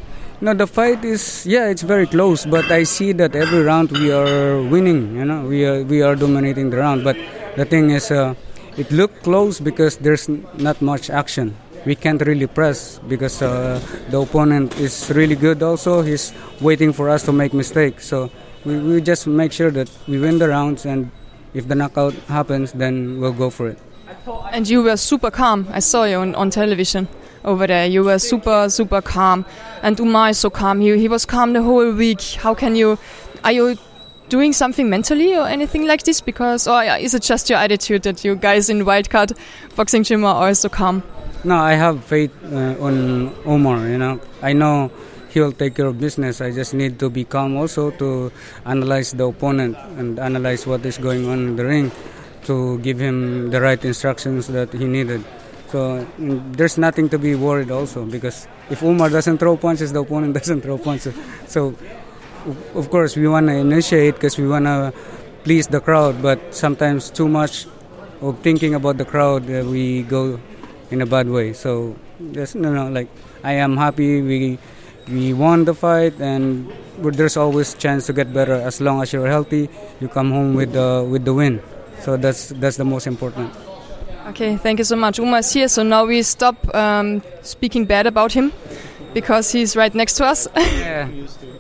No, 0.41 0.55
the 0.55 0.69
fight 0.69 1.05
is 1.05 1.45
yeah, 1.47 1.67
it's 1.67 1.83
very 1.83 2.07
close. 2.07 2.47
But 2.47 2.71
I 2.71 2.85
see 2.85 3.11
that 3.13 3.35
every 3.35 3.63
round 3.63 3.91
we 3.91 4.13
are 4.13 4.63
winning. 4.63 5.17
You 5.17 5.25
know, 5.25 5.43
we 5.43 5.67
are 5.67 5.83
we 5.83 6.01
are 6.01 6.15
dominating 6.15 6.71
the 6.71 6.77
round. 6.77 7.03
But 7.03 7.17
the 7.57 7.65
thing 7.65 7.91
is, 7.91 8.13
uh, 8.13 8.35
it 8.77 8.93
looked 8.93 9.25
close 9.25 9.59
because 9.59 9.97
there's 9.97 10.29
not 10.29 10.81
much 10.81 11.11
action. 11.11 11.57
We 11.85 11.97
can't 11.97 12.23
really 12.23 12.47
press 12.47 13.01
because 13.09 13.43
uh, 13.43 13.83
the 14.11 14.21
opponent 14.21 14.79
is 14.79 15.11
really 15.11 15.35
good. 15.35 15.61
Also, 15.61 16.03
he's 16.03 16.33
waiting 16.61 16.93
for 16.93 17.09
us 17.11 17.25
to 17.25 17.33
make 17.33 17.53
mistakes. 17.53 18.07
So 18.07 18.31
we, 18.65 18.79
we 18.79 19.01
just 19.01 19.27
make 19.27 19.51
sure 19.51 19.73
that 19.73 19.91
we 20.07 20.21
win 20.21 20.39
the 20.39 20.49
rounds, 20.49 20.87
and 20.87 21.11
if 21.53 21.67
the 21.67 21.75
knockout 21.75 22.15
happens, 22.29 22.71
then 22.73 23.19
we'll 23.21 23.33
go 23.33 23.51
for 23.51 23.67
it. 23.67 23.79
And 24.53 24.69
you 24.69 24.83
were 24.85 24.97
super 24.97 25.33
calm. 25.33 25.67
I 25.73 25.81
saw 25.81 26.05
you 26.05 26.19
on, 26.19 26.35
on 26.37 26.51
television 26.51 27.09
over 27.45 27.67
there. 27.67 27.87
You 27.87 28.05
were 28.05 28.19
super, 28.19 28.69
super 28.69 29.03
calm. 29.03 29.45
And 29.83 29.99
Umar 30.01 30.31
is 30.31 30.39
so 30.39 30.51
calm. 30.51 30.81
He, 30.81 30.99
he 30.99 31.09
was 31.09 31.25
calm 31.25 31.53
the 31.53 31.63
whole 31.63 31.93
week. 31.93 32.21
How 32.35 32.55
can 32.55 32.77
you. 32.77 32.99
Are 33.45 33.53
you 33.53 33.77
doing 34.29 34.53
something 34.53 34.91
mentally 34.91 35.37
or 35.37 35.47
anything 35.47 35.87
like 35.87 36.03
this? 36.03 36.21
Because. 36.21 36.67
Or 36.67 36.83
is 36.83 37.15
it 37.15 37.23
just 37.23 37.49
your 37.51 37.59
attitude 37.59 38.03
that 38.03 38.25
you 38.25 38.37
guys 38.37 38.69
in 38.69 38.85
Wildcard 38.85 39.37
Boxing 39.77 40.03
Gym 40.03 40.25
are 40.25 40.35
always 40.35 40.59
so 40.59 40.69
calm? 40.69 41.03
No, 41.45 41.57
I 41.57 41.75
have 41.75 42.05
faith 42.05 42.33
uh, 42.53 42.75
on 42.81 43.33
Omar. 43.47 43.89
You 43.89 43.99
know, 43.99 44.21
I 44.43 44.53
know 44.53 44.91
he 45.29 45.41
will 45.41 45.53
take 45.53 45.77
care 45.77 45.87
of 45.87 46.01
business. 46.01 46.41
I 46.41 46.51
just 46.51 46.75
need 46.75 46.99
to 46.99 47.11
be 47.11 47.25
calm 47.25 47.57
also 47.57 47.91
to 47.93 48.33
analyze 48.65 49.13
the 49.13 49.27
opponent 49.27 49.77
and 49.97 50.19
analyze 50.19 50.67
what 50.67 50.85
is 50.85 50.99
going 50.99 51.29
on 51.29 51.39
in 51.39 51.57
the 51.57 51.65
ring 51.65 51.93
to 52.45 52.79
give 52.79 52.99
him 52.99 53.51
the 53.51 53.61
right 53.61 53.83
instructions 53.85 54.49
that 54.49 54.73
he 54.73 54.87
needed. 54.87 55.23
So 55.71 56.05
mm, 56.19 56.57
there's 56.57 56.79
nothing 56.79 57.09
to 57.11 57.19
be 57.19 57.35
worried 57.35 57.71
also 57.71 58.05
because 58.05 58.49
if 58.71 58.83
Umar 58.83 59.11
doesn't 59.11 59.39
throw 59.39 59.57
punches, 59.57 59.93
the 59.93 60.01
opponent 60.01 60.35
doesn't 60.41 60.63
throw 60.63 60.79
punches. 60.79 61.15
So 61.47 61.75
of 62.75 62.91
course 62.91 63.17
we 63.17 63.29
want 63.29 63.49
to 63.49 63.55
initiate 63.55 64.15
because 64.15 64.39
we 64.39 64.49
want 64.49 64.65
to 64.65 64.93
please 65.45 65.67
the 65.67 65.81
crowd, 65.81 66.23
but 66.23 66.55
sometimes 66.55 67.11
too 67.11 67.29
much 67.29 67.67
of 68.21 68.39
thinking 68.41 68.75
about 68.75 68.99
the 68.99 69.05
crowd, 69.05 69.49
uh, 69.51 69.65
we 69.65 70.03
go 70.03 70.41
in 70.91 71.03
a 71.03 71.07
bad 71.07 71.29
way. 71.29 71.53
So 71.53 71.97
just 72.33 72.55
no, 72.55 72.73
no, 72.73 72.89
like 72.89 73.09
I 73.45 73.55
am 73.55 73.77
happy 73.77 74.23
we 74.23 74.59
we 75.09 75.33
won 75.33 75.65
the 75.65 75.75
fight, 75.75 76.21
and 76.21 76.73
there's 76.99 77.37
always 77.37 77.75
chance 77.75 78.07
to 78.07 78.13
get 78.13 78.33
better 78.33 78.55
as 78.55 78.81
long 78.81 79.03
as 79.03 79.13
you're 79.13 79.29
healthy. 79.29 79.69
You 80.01 80.09
come 80.09 80.33
home 80.33 80.55
with 80.55 80.73
the 80.73 81.07
with 81.09 81.25
the 81.25 81.35
win. 81.35 81.63
So 82.01 82.17
that's 82.17 82.49
that's 82.57 82.77
the 82.77 82.85
most 82.85 83.07
important. 83.07 83.53
Okay, 84.29 84.59
thank 84.59 84.79
you 84.79 84.85
so 84.85 84.95
much. 84.95 85.19
Uma 85.19 85.39
is 85.39 85.51
here, 85.53 85.69
so 85.69 85.83
now 85.83 86.05
we 86.05 86.23
stop 86.23 86.57
um, 86.75 87.23
speaking 87.41 87.87
bad 87.87 88.07
about 88.07 88.31
him 88.31 88.53
because 89.15 89.51
he's 89.51 89.75
right 89.75 89.95
next 89.95 90.15
to 90.15 90.27
us. 90.27 90.47
yeah, 90.57 91.09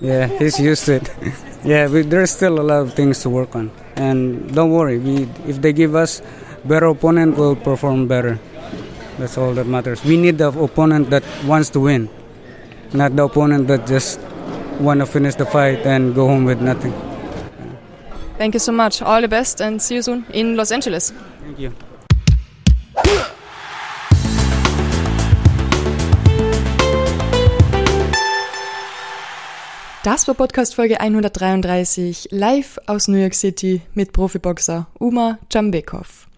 yeah, 0.02 0.26
he's 0.26 0.60
used 0.60 0.84
to 0.84 0.96
it. 0.96 1.10
yeah, 1.64 1.88
we, 1.88 2.02
there's 2.02 2.30
still 2.30 2.60
a 2.60 2.66
lot 2.70 2.80
of 2.80 2.92
things 2.92 3.20
to 3.22 3.30
work 3.30 3.56
on, 3.56 3.70
and 3.96 4.54
don't 4.54 4.70
worry. 4.70 4.98
We 4.98 5.28
if 5.46 5.62
they 5.62 5.72
give 5.72 5.94
us 5.94 6.20
better 6.66 6.86
opponent, 6.86 7.38
we'll 7.38 7.56
perform 7.56 8.06
better. 8.06 8.38
That's 9.18 9.38
all 9.38 9.54
that 9.54 9.66
matters. 9.66 10.04
We 10.04 10.18
need 10.18 10.36
the 10.36 10.48
opponent 10.48 11.08
that 11.08 11.24
wants 11.46 11.70
to 11.70 11.80
win, 11.80 12.10
not 12.92 13.16
the 13.16 13.24
opponent 13.24 13.66
that 13.68 13.86
just 13.86 14.20
want 14.78 15.00
to 15.00 15.06
finish 15.06 15.36
the 15.36 15.46
fight 15.46 15.86
and 15.86 16.14
go 16.14 16.28
home 16.28 16.44
with 16.44 16.60
nothing. 16.60 16.92
Thank 18.36 18.54
you 18.54 18.60
so 18.60 18.72
much. 18.72 19.00
All 19.00 19.22
the 19.22 19.28
best 19.28 19.62
and 19.62 19.80
see 19.80 19.96
you 19.96 20.02
soon 20.02 20.26
in 20.34 20.54
Los 20.54 20.70
Angeles. 20.70 21.12
Thank 21.40 21.58
you. 21.58 21.72
Das 30.04 30.28
war 30.28 30.36
Podcast 30.36 30.76
Folge 30.76 31.00
133 31.00 32.28
live 32.30 32.78
aus 32.86 33.08
New 33.08 33.16
York 33.16 33.34
City 33.34 33.82
mit 33.94 34.12
Profiboxer 34.12 34.86
Uma 35.00 35.38
Jambekov. 35.50 36.28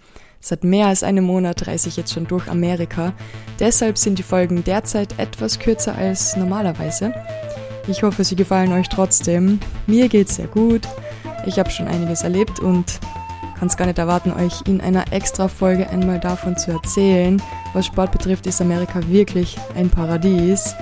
Seit 0.40 0.64
mehr 0.64 0.87
als 0.87 1.03
einem 1.03 1.25
Monat 1.25 1.66
reise 1.66 1.90
ich 1.90 1.99
jetzt 1.99 2.14
schon 2.14 2.27
durch 2.27 2.49
Amerika, 2.49 3.12
deshalb 3.59 3.99
sind 3.99 4.18
die 4.18 4.23
Folgen 4.23 4.64
derzeit 4.64 5.18
etwas 5.18 5.59
kürzer 5.59 5.94
als 5.94 6.37
normalerweise. 6.37 7.12
Ich 7.87 8.03
hoffe, 8.03 8.25
sie 8.25 8.35
gefallen 8.35 8.73
euch 8.73 8.88
trotzdem. 8.88 9.61
Mir 9.87 10.09
geht's 10.09 10.37
sehr 10.37 10.46
gut. 10.46 10.88
Ich 11.44 11.59
habe 11.59 11.70
schon 11.70 11.87
einiges 11.87 12.23
erlebt 12.23 12.61
und 12.61 12.99
kann 13.59 13.68
es 13.68 13.77
gar 13.77 13.85
nicht 13.85 13.99
erwarten, 13.99 14.33
euch 14.33 14.62
in 14.66 14.81
einer 14.81 15.12
extra 15.12 15.49
Folge 15.49 15.88
einmal 15.90 16.18
davon 16.18 16.57
zu 16.57 16.70
erzählen. 16.70 17.42
Was 17.75 17.85
Sport 17.85 18.11
betrifft, 18.11 18.46
ist 18.46 18.62
Amerika 18.62 19.07
wirklich 19.07 19.59
ein 19.77 19.90
Paradies. 19.90 20.75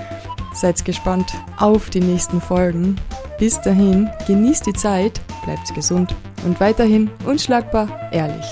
Seid 0.61 0.85
gespannt 0.85 1.33
auf 1.57 1.89
die 1.89 2.01
nächsten 2.01 2.41
Folgen. 2.41 2.97
Bis 3.39 3.61
dahin, 3.61 4.11
genießt 4.27 4.67
die 4.67 4.73
Zeit, 4.73 5.21
bleibt 5.45 5.73
gesund 5.73 6.17
und 6.45 6.59
weiterhin 6.59 7.09
unschlagbar 7.25 8.11
ehrlich. 8.11 8.45